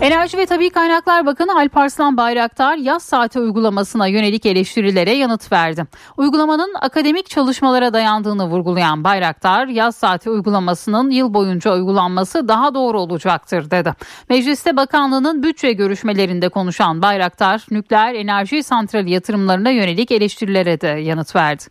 [0.00, 5.84] Enerji ve Tabi Kaynaklar Bakanı Alparslan Bayraktar yaz saati uygulamasına yönelik eleştirilere yanıt verdi.
[6.16, 13.70] Uygulamanın akademik çalışmalara dayandığını vurgulayan Bayraktar, yaz saati uygulamasının yıl boyunca uygulanması daha doğru olacaktır
[13.70, 13.94] dedi.
[14.28, 21.64] Mecliste bakanlığının bütçe görüşmelerinde konuşan Bayraktar, nükleer enerji santrali yatırımlarına yönelik eleştirilere de yanıt verdi.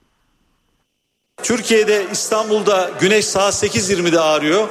[1.44, 4.68] Türkiye'de İstanbul'da güneş saat 8.20'de ağrıyor.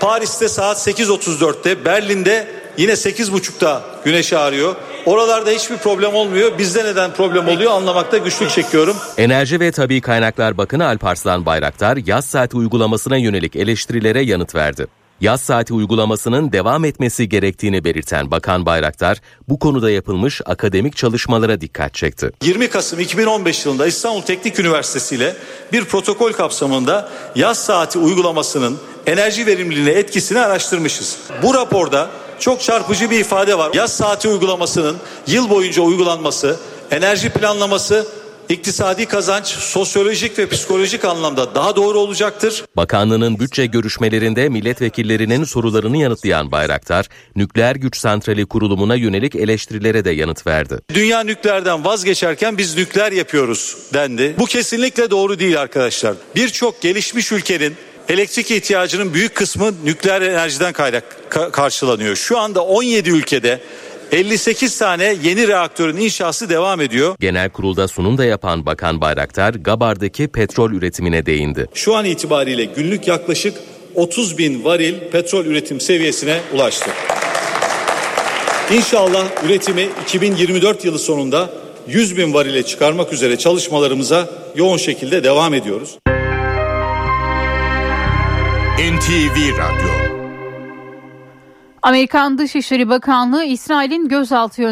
[0.00, 4.76] Paris'te saat 8.34'te, Berlin'de Yine 8.30'da güneş ağrıyor.
[5.06, 6.58] Oralarda hiçbir problem olmuyor.
[6.58, 8.96] Bizde neden problem oluyor anlamakta güçlük çekiyorum.
[9.18, 14.86] Enerji ve Tabi Kaynaklar Bakanı Alparslan Bayraktar yaz saati uygulamasına yönelik eleştirilere yanıt verdi.
[15.20, 21.94] Yaz saati uygulamasının devam etmesi gerektiğini belirten Bakan Bayraktar bu konuda yapılmış akademik çalışmalara dikkat
[21.94, 22.30] çekti.
[22.42, 25.36] 20 Kasım 2015 yılında İstanbul Teknik Üniversitesi ile
[25.72, 31.18] bir protokol kapsamında yaz saati uygulamasının enerji verimliliğine etkisini araştırmışız.
[31.42, 33.70] Bu raporda çok çarpıcı bir ifade var.
[33.74, 36.56] Yaz saati uygulamasının yıl boyunca uygulanması,
[36.90, 38.06] enerji planlaması
[38.50, 42.64] iktisadi kazanç sosyolojik ve psikolojik anlamda daha doğru olacaktır.
[42.76, 47.06] Bakanlığının bütçe görüşmelerinde milletvekillerinin sorularını yanıtlayan Bayraktar,
[47.36, 50.78] nükleer güç santrali kurulumuna yönelik eleştirilere de yanıt verdi.
[50.94, 54.34] Dünya nükleerden vazgeçerken biz nükleer yapıyoruz dendi.
[54.38, 56.14] Bu kesinlikle doğru değil arkadaşlar.
[56.36, 57.74] Birçok gelişmiş ülkenin
[58.08, 62.16] elektrik ihtiyacının büyük kısmı nükleer enerjiden kaynak ka- karşılanıyor.
[62.16, 63.60] Şu anda 17 ülkede
[64.12, 67.16] 58 tane yeni reaktörün inşası devam ediyor.
[67.20, 71.66] Genel kurulda sunum da yapan Bakan Bayraktar, Gabar'daki petrol üretimine değindi.
[71.74, 73.54] Şu an itibariyle günlük yaklaşık
[73.94, 76.90] 30 bin varil petrol üretim seviyesine ulaştı.
[78.72, 81.50] İnşallah üretimi 2024 yılı sonunda
[81.88, 85.98] 100 bin varile çıkarmak üzere çalışmalarımıza yoğun şekilde devam ediyoruz.
[88.78, 89.99] NTV Radyo
[91.82, 94.62] Amerikan Dışişleri Bakanlığı İsrail'in gözaltı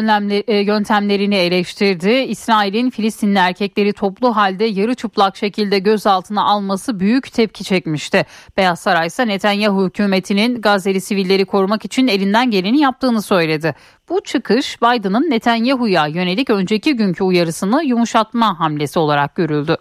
[0.47, 2.09] e, yöntemlerini eleştirdi.
[2.09, 8.25] İsrail'in Filistinli erkekleri toplu halde yarı çıplak şekilde gözaltına alması büyük tepki çekmişti.
[8.57, 13.75] Beyaz Saray ise Netanyahu hükümetinin Gazze'li sivilleri korumak için elinden geleni yaptığını söyledi.
[14.09, 19.77] Bu çıkış Biden'ın Netanyahu'ya yönelik önceki günkü uyarısını yumuşatma hamlesi olarak görüldü.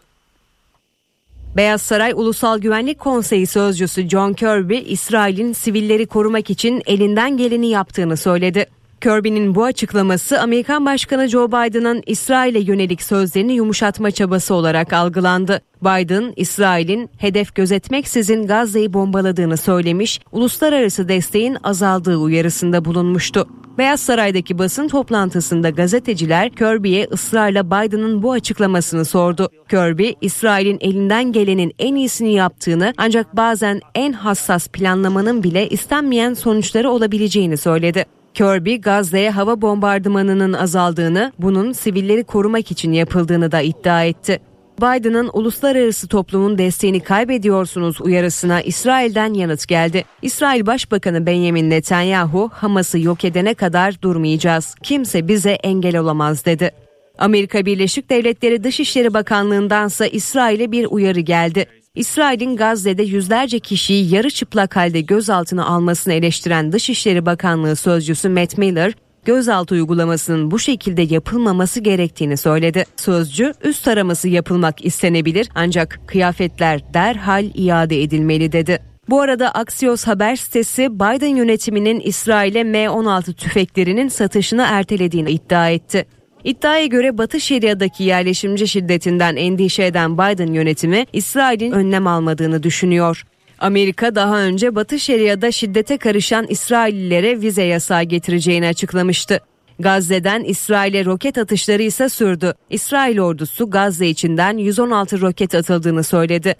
[1.58, 8.16] Beyaz Saray Ulusal Güvenlik Konseyi sözcüsü John Kirby, İsrail'in sivilleri korumak için elinden geleni yaptığını
[8.16, 8.66] söyledi.
[9.00, 15.60] Kirby'nin bu açıklaması Amerikan Başkanı Joe Biden'ın İsrail'e yönelik sözlerini yumuşatma çabası olarak algılandı.
[15.82, 23.48] Biden, İsrail'in hedef gözetmeksizin Gazze'yi bombaladığını söylemiş, uluslararası desteğin azaldığı uyarısında bulunmuştu.
[23.78, 29.48] Beyaz Saray'daki basın toplantısında gazeteciler Kirby'ye ısrarla Biden'ın bu açıklamasını sordu.
[29.70, 36.90] Kirby, İsrail'in elinden gelenin en iyisini yaptığını ancak bazen en hassas planlamanın bile istenmeyen sonuçları
[36.90, 38.17] olabileceğini söyledi.
[38.34, 44.40] Kirby, Gazze'ye hava bombardımanının azaldığını, bunun sivilleri korumak için yapıldığını da iddia etti.
[44.78, 50.04] Biden'ın uluslararası toplumun desteğini kaybediyorsunuz uyarısına İsrail'den yanıt geldi.
[50.22, 54.74] İsrail Başbakanı Benjamin Netanyahu, Hamas'ı yok edene kadar durmayacağız.
[54.82, 56.70] Kimse bize engel olamaz dedi.
[57.18, 61.66] Amerika Birleşik Devletleri Dışişleri Bakanlığı'ndansa İsrail'e bir uyarı geldi.
[61.98, 68.92] İsrail'in Gazze'de yüzlerce kişiyi yarı çıplak halde gözaltına almasını eleştiren Dışişleri Bakanlığı Sözcüsü Matt Miller,
[69.24, 72.84] gözaltı uygulamasının bu şekilde yapılmaması gerektiğini söyledi.
[72.96, 78.78] Sözcü, üst taraması yapılmak istenebilir ancak kıyafetler derhal iade edilmeli dedi.
[79.08, 86.06] Bu arada Axios haber sitesi Biden yönetiminin İsrail'e M16 tüfeklerinin satışını ertelediğini iddia etti.
[86.44, 93.24] İddiaya göre Batı Şeria'daki yerleşimci şiddetinden endişe eden Biden yönetimi İsrail'in önlem almadığını düşünüyor.
[93.58, 99.40] Amerika daha önce Batı Şeria'da şiddete karışan İsraillilere vize yasağı getireceğini açıklamıştı.
[99.78, 102.54] Gazze'den İsrail'e roket atışları ise sürdü.
[102.70, 106.56] İsrail ordusu Gazze içinden 116 roket atıldığını söyledi.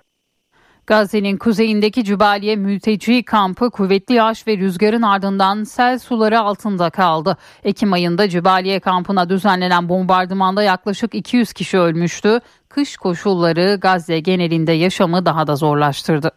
[0.89, 7.37] Gazze'nin kuzeyindeki Cübaliye mülteci kampı kuvvetli yağış ve rüzgarın ardından sel suları altında kaldı.
[7.65, 12.41] Ekim ayında Cübaliye kampına düzenlenen bombardımanda yaklaşık 200 kişi ölmüştü.
[12.69, 16.31] Kış koşulları Gazze genelinde yaşamı daha da zorlaştırdı.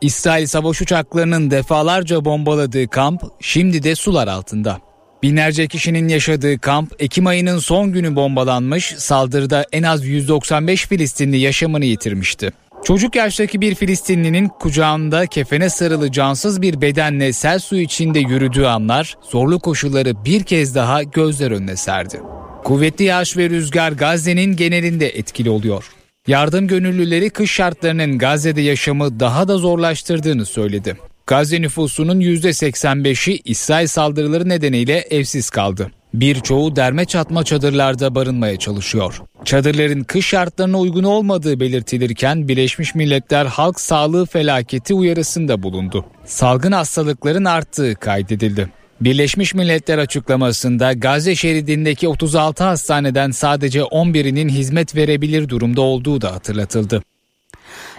[0.00, 4.78] İsrail savaş uçaklarının defalarca bombaladığı kamp şimdi de sular altında.
[5.22, 11.84] Binlerce kişinin yaşadığı kamp Ekim ayının son günü bombalanmış, saldırıda en az 195 Filistinli yaşamını
[11.84, 12.52] yitirmişti.
[12.84, 19.16] Çocuk yaştaki bir Filistinlinin kucağında kefene sarılı cansız bir bedenle sel suyu içinde yürüdüğü anlar
[19.30, 22.20] zorlu koşulları bir kez daha gözler önüne serdi.
[22.64, 25.84] Kuvvetli yağış ve rüzgar Gazze'nin genelinde etkili oluyor.
[26.26, 30.96] Yardım gönüllüleri kış şartlarının Gazze'de yaşamı daha da zorlaştırdığını söyledi.
[31.30, 35.90] Gazze nüfusunun %85'i İsrail saldırıları nedeniyle evsiz kaldı.
[36.14, 39.22] Birçoğu derme çatma çadırlarda barınmaya çalışıyor.
[39.44, 46.04] Çadırların kış şartlarına uygun olmadığı belirtilirken Birleşmiş Milletler Halk Sağlığı Felaketi uyarısında bulundu.
[46.24, 48.68] Salgın hastalıkların arttığı kaydedildi.
[49.00, 57.02] Birleşmiş Milletler açıklamasında Gazze şeridindeki 36 hastaneden sadece 11'inin hizmet verebilir durumda olduğu da hatırlatıldı.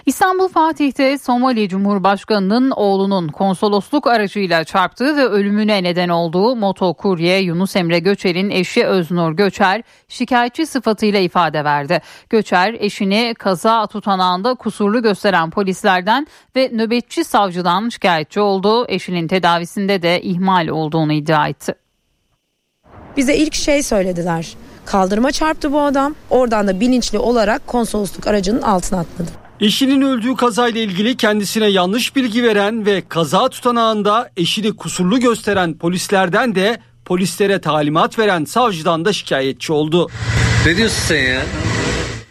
[0.05, 7.99] İstanbul Fatih'te Somali Cumhurbaşkanı'nın oğlunun konsolosluk aracıyla çarptığı ve ölümüne neden olduğu motokurye Yunus Emre
[7.99, 12.01] Göçer'in eşi Öznur Göçer şikayetçi sıfatıyla ifade verdi.
[12.29, 18.85] Göçer eşini kaza tutanağında kusurlu gösteren polislerden ve nöbetçi savcıdan şikayetçi oldu.
[18.87, 21.73] Eşinin tedavisinde de ihmal olduğunu iddia etti.
[23.17, 24.53] Bize ilk şey söylediler.
[24.85, 26.15] Kaldırıma çarptı bu adam.
[26.29, 29.50] Oradan da bilinçli olarak konsolosluk aracının altına atladı.
[29.61, 36.55] Eşinin öldüğü kazayla ilgili kendisine yanlış bilgi veren ve kaza tutanağında eşini kusurlu gösteren polislerden
[36.55, 40.07] de polislere talimat veren savcıdan da şikayetçi oldu.
[40.65, 41.41] Ne diyorsun sen ya?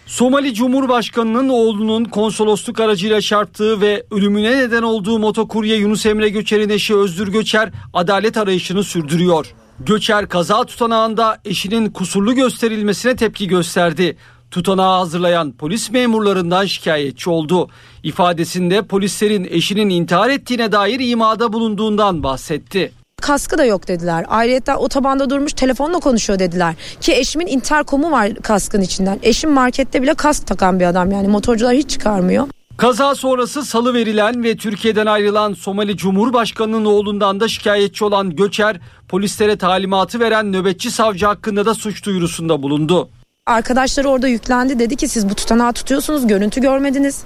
[0.07, 6.97] Somali Cumhurbaşkanı'nın oğlunun konsolosluk aracıyla çarptığı ve ölümüne neden olduğu motokurye Yunus Emre Göçer'in eşi
[6.97, 9.55] Özgür Göçer adalet arayışını sürdürüyor.
[9.81, 14.17] Göçer kaza tutanağında eşinin kusurlu gösterilmesine tepki gösterdi.
[14.51, 17.69] Tutanağı hazırlayan polis memurlarından şikayetçi oldu.
[18.03, 22.93] İfadesinde polislerin eşinin intihar ettiğine dair imada bulunduğundan bahsetti.
[23.23, 24.27] Kaskı da yok dediler.
[24.29, 26.75] Ayrıca otobanda durmuş telefonla konuşuyor dediler.
[27.01, 29.19] Ki eşimin interkomu var kaskın içinden.
[29.23, 32.47] Eşim markette bile kask takan bir adam yani motorcular hiç çıkarmıyor.
[32.77, 39.59] Kaza sonrası salı verilen ve Türkiye'den ayrılan Somali Cumhurbaşkanı'nın oğlundan da şikayetçi olan Göçer, polislere
[39.59, 43.09] talimatı veren nöbetçi savcı hakkında da suç duyurusunda bulundu.
[43.51, 47.23] Arkadaşları orada yüklendi dedi ki siz bu tutanağı tutuyorsunuz görüntü görmediniz.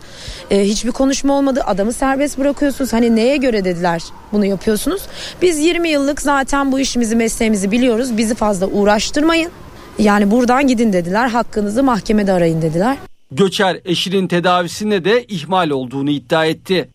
[0.50, 2.92] Ee, hiçbir konuşma olmadı adamı serbest bırakıyorsunuz.
[2.92, 5.02] Hani neye göre dediler bunu yapıyorsunuz.
[5.42, 9.50] Biz 20 yıllık zaten bu işimizi mesleğimizi biliyoruz bizi fazla uğraştırmayın.
[9.98, 12.96] Yani buradan gidin dediler hakkınızı mahkemede arayın dediler.
[13.30, 16.88] Göçer eşinin tedavisinde de ihmal olduğunu iddia etti.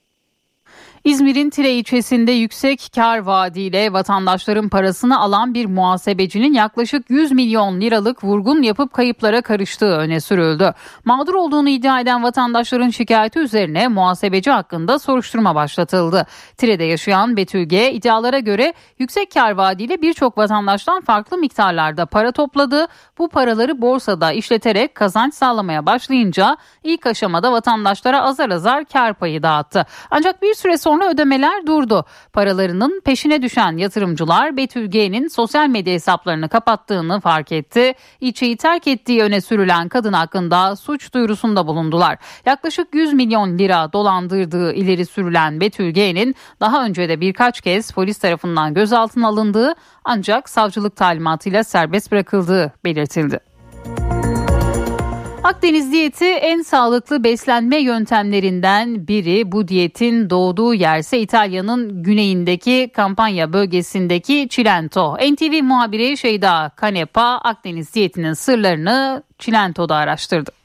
[1.04, 8.24] İzmir'in Tire ilçesinde yüksek kar vaadiyle vatandaşların parasını alan bir muhasebecinin yaklaşık 100 milyon liralık
[8.24, 10.74] vurgun yapıp kayıplara karıştığı öne sürüldü.
[11.06, 16.26] Mağdur olduğunu iddia eden vatandaşların şikayeti üzerine muhasebeci hakkında soruşturma başlatıldı.
[16.58, 22.88] Tire'de yaşayan Betül G iddialara göre yüksek kar vaadiyle birçok vatandaştan farklı miktarlarda para topladı.
[23.18, 29.86] Bu paraları borsada işleterek kazanç sağlamaya başlayınca ilk aşamada vatandaşlara azar azar kar payı dağıttı.
[30.12, 32.06] Ancak bir süre sonra sonra ödemeler durdu.
[32.34, 34.92] Paralarının peşine düşen yatırımcılar Betül
[35.30, 37.94] sosyal medya hesaplarını kapattığını fark etti.
[38.22, 42.18] İlçeyi terk ettiği öne sürülen kadın hakkında suç duyurusunda bulundular.
[42.46, 45.96] Yaklaşık 100 milyon lira dolandırdığı ileri sürülen Betül
[46.60, 53.40] daha önce de birkaç kez polis tarafından gözaltına alındığı ancak savcılık talimatıyla serbest bırakıldığı belirtildi.
[55.50, 59.52] Akdeniz diyeti en sağlıklı beslenme yöntemlerinden biri.
[59.52, 65.18] Bu diyetin doğduğu yerse İtalya'nın güneyindeki kampanya bölgesindeki Cilento.
[65.18, 70.59] NTV muhabiri Şeyda Kanepa Akdeniz diyetinin sırlarını Cilento'da araştırdı.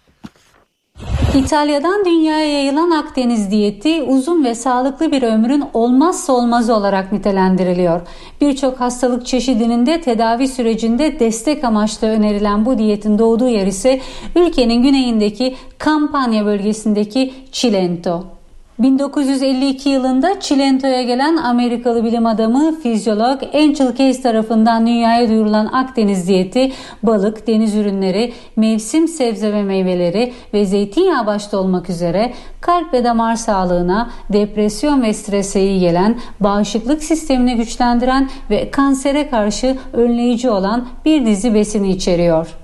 [1.34, 8.00] İtalya'dan dünyaya yayılan Akdeniz diyeti uzun ve sağlıklı bir ömrün olmazsa olmazı olarak nitelendiriliyor.
[8.40, 14.00] Birçok hastalık çeşidinin de tedavi sürecinde destek amaçlı önerilen bu diyetin doğduğu yer ise
[14.36, 18.33] ülkenin güneyindeki Kampanya bölgesindeki Cilento.
[18.78, 26.72] 1952 yılında Çilento'ya gelen Amerikalı bilim adamı fizyolog Angel Case tarafından dünyaya duyurulan Akdeniz diyeti
[27.02, 33.36] balık, deniz ürünleri, mevsim sebze ve meyveleri ve zeytinyağı başta olmak üzere kalp ve damar
[33.36, 41.26] sağlığına, depresyon ve strese iyi gelen, bağışıklık sistemini güçlendiren ve kansere karşı önleyici olan bir
[41.26, 42.56] dizi besini içeriyor.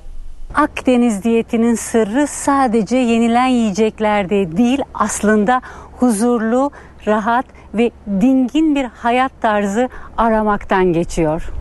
[0.55, 5.61] Akdeniz diyetinin sırrı sadece yenilen yiyeceklerde değil aslında
[6.01, 6.71] huzurlu,
[7.07, 7.91] rahat ve
[8.21, 11.53] dingin bir hayat tarzı aramaktan geçiyor.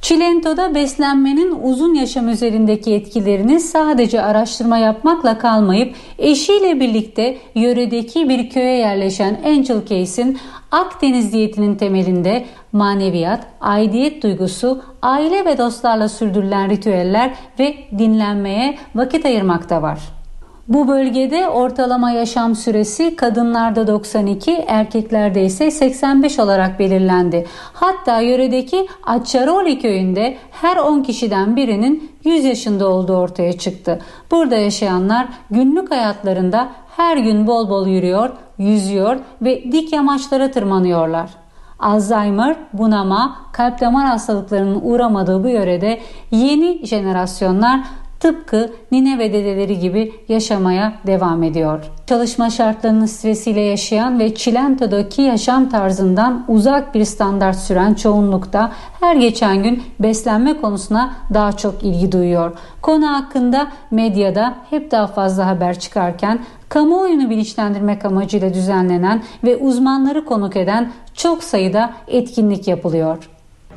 [0.00, 8.76] Çilento'da beslenmenin uzun yaşam üzerindeki etkilerini sadece araştırma yapmakla kalmayıp eşiyle birlikte yöredeki bir köye
[8.76, 10.38] yerleşen Angel Case'in
[10.70, 19.82] Akdeniz diyetinin temelinde maneviyat, aidiyet duygusu, aile ve dostlarla sürdürülen ritüeller ve dinlenmeye vakit ayırmakta
[19.82, 20.21] var.
[20.68, 27.46] Bu bölgede ortalama yaşam süresi kadınlarda 92, erkeklerde ise 85 olarak belirlendi.
[27.72, 33.98] Hatta yöredeki Acciaroli köyünde her 10 kişiden birinin 100 yaşında olduğu ortaya çıktı.
[34.30, 41.30] Burada yaşayanlar günlük hayatlarında her gün bol bol yürüyor, yüzüyor ve dik yamaçlara tırmanıyorlar.
[41.78, 47.80] Alzheimer, bunama, kalp damar hastalıklarının uğramadığı bu yörede yeni jenerasyonlar
[48.22, 51.84] tıpkı nine ve dedeleri gibi yaşamaya devam ediyor.
[52.06, 59.62] Çalışma şartlarının stresiyle yaşayan ve Çilento'daki yaşam tarzından uzak bir standart süren çoğunlukta her geçen
[59.62, 62.52] gün beslenme konusuna daha çok ilgi duyuyor.
[62.82, 66.38] Konu hakkında medyada hep daha fazla haber çıkarken
[66.68, 73.28] kamuoyunu bilinçlendirmek amacıyla düzenlenen ve uzmanları konuk eden çok sayıda etkinlik yapılıyor.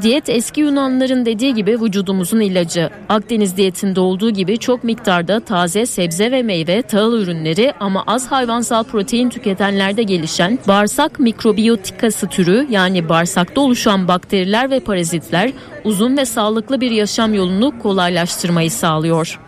[0.02, 2.90] Diyet eski Yunanların dediği gibi vücudumuzun ilacı.
[3.10, 8.84] Akdeniz diyetinde olduğu gibi çok miktarda taze sebze ve meyve, tahıl ürünleri ama az hayvansal
[8.84, 15.52] protein tüketenlerde gelişen bağırsak mikrobiyotikası türü yani bağırsakta oluşan bakteriler ve parazitler
[15.84, 19.45] uzun ve sağlıklı bir yaşam yolunu kolaylaştırmayı sağlıyor.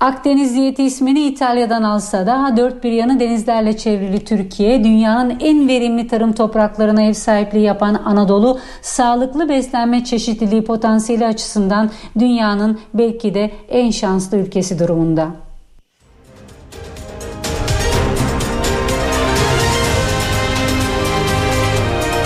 [0.00, 6.08] Akdeniz diyeti ismini İtalya'dan alsa da dört bir yanı denizlerle çevrili Türkiye, dünyanın en verimli
[6.08, 13.90] tarım topraklarına ev sahipliği yapan Anadolu, sağlıklı beslenme çeşitliliği potansiyeli açısından dünyanın belki de en
[13.90, 15.28] şanslı ülkesi durumunda.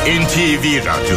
[0.07, 1.17] NTV Radyo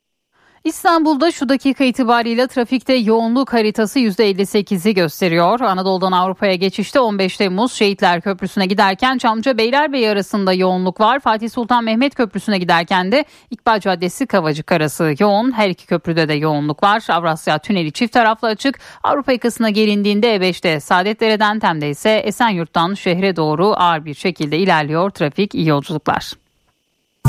[0.63, 5.59] İstanbul'da şu dakika itibariyle trafikte yoğunluk haritası %58'i gösteriyor.
[5.59, 11.19] Anadolu'dan Avrupa'ya geçişte 15 Temmuz Şehitler Köprüsü'ne giderken Çamlıca Beylerbeyi arasında yoğunluk var.
[11.19, 15.51] Fatih Sultan Mehmet Köprüsü'ne giderken de İkbal Caddesi Kavacık arası yoğun.
[15.51, 17.03] Her iki köprüde de yoğunluk var.
[17.09, 18.79] Avrasya Tüneli çift taraflı açık.
[19.03, 25.09] Avrupa yakasına gelindiğinde E5'te Saadetdere'den Tem'de ise Esenyurt'tan şehre doğru ağır bir şekilde ilerliyor.
[25.09, 26.40] Trafik iyi yolculuklar.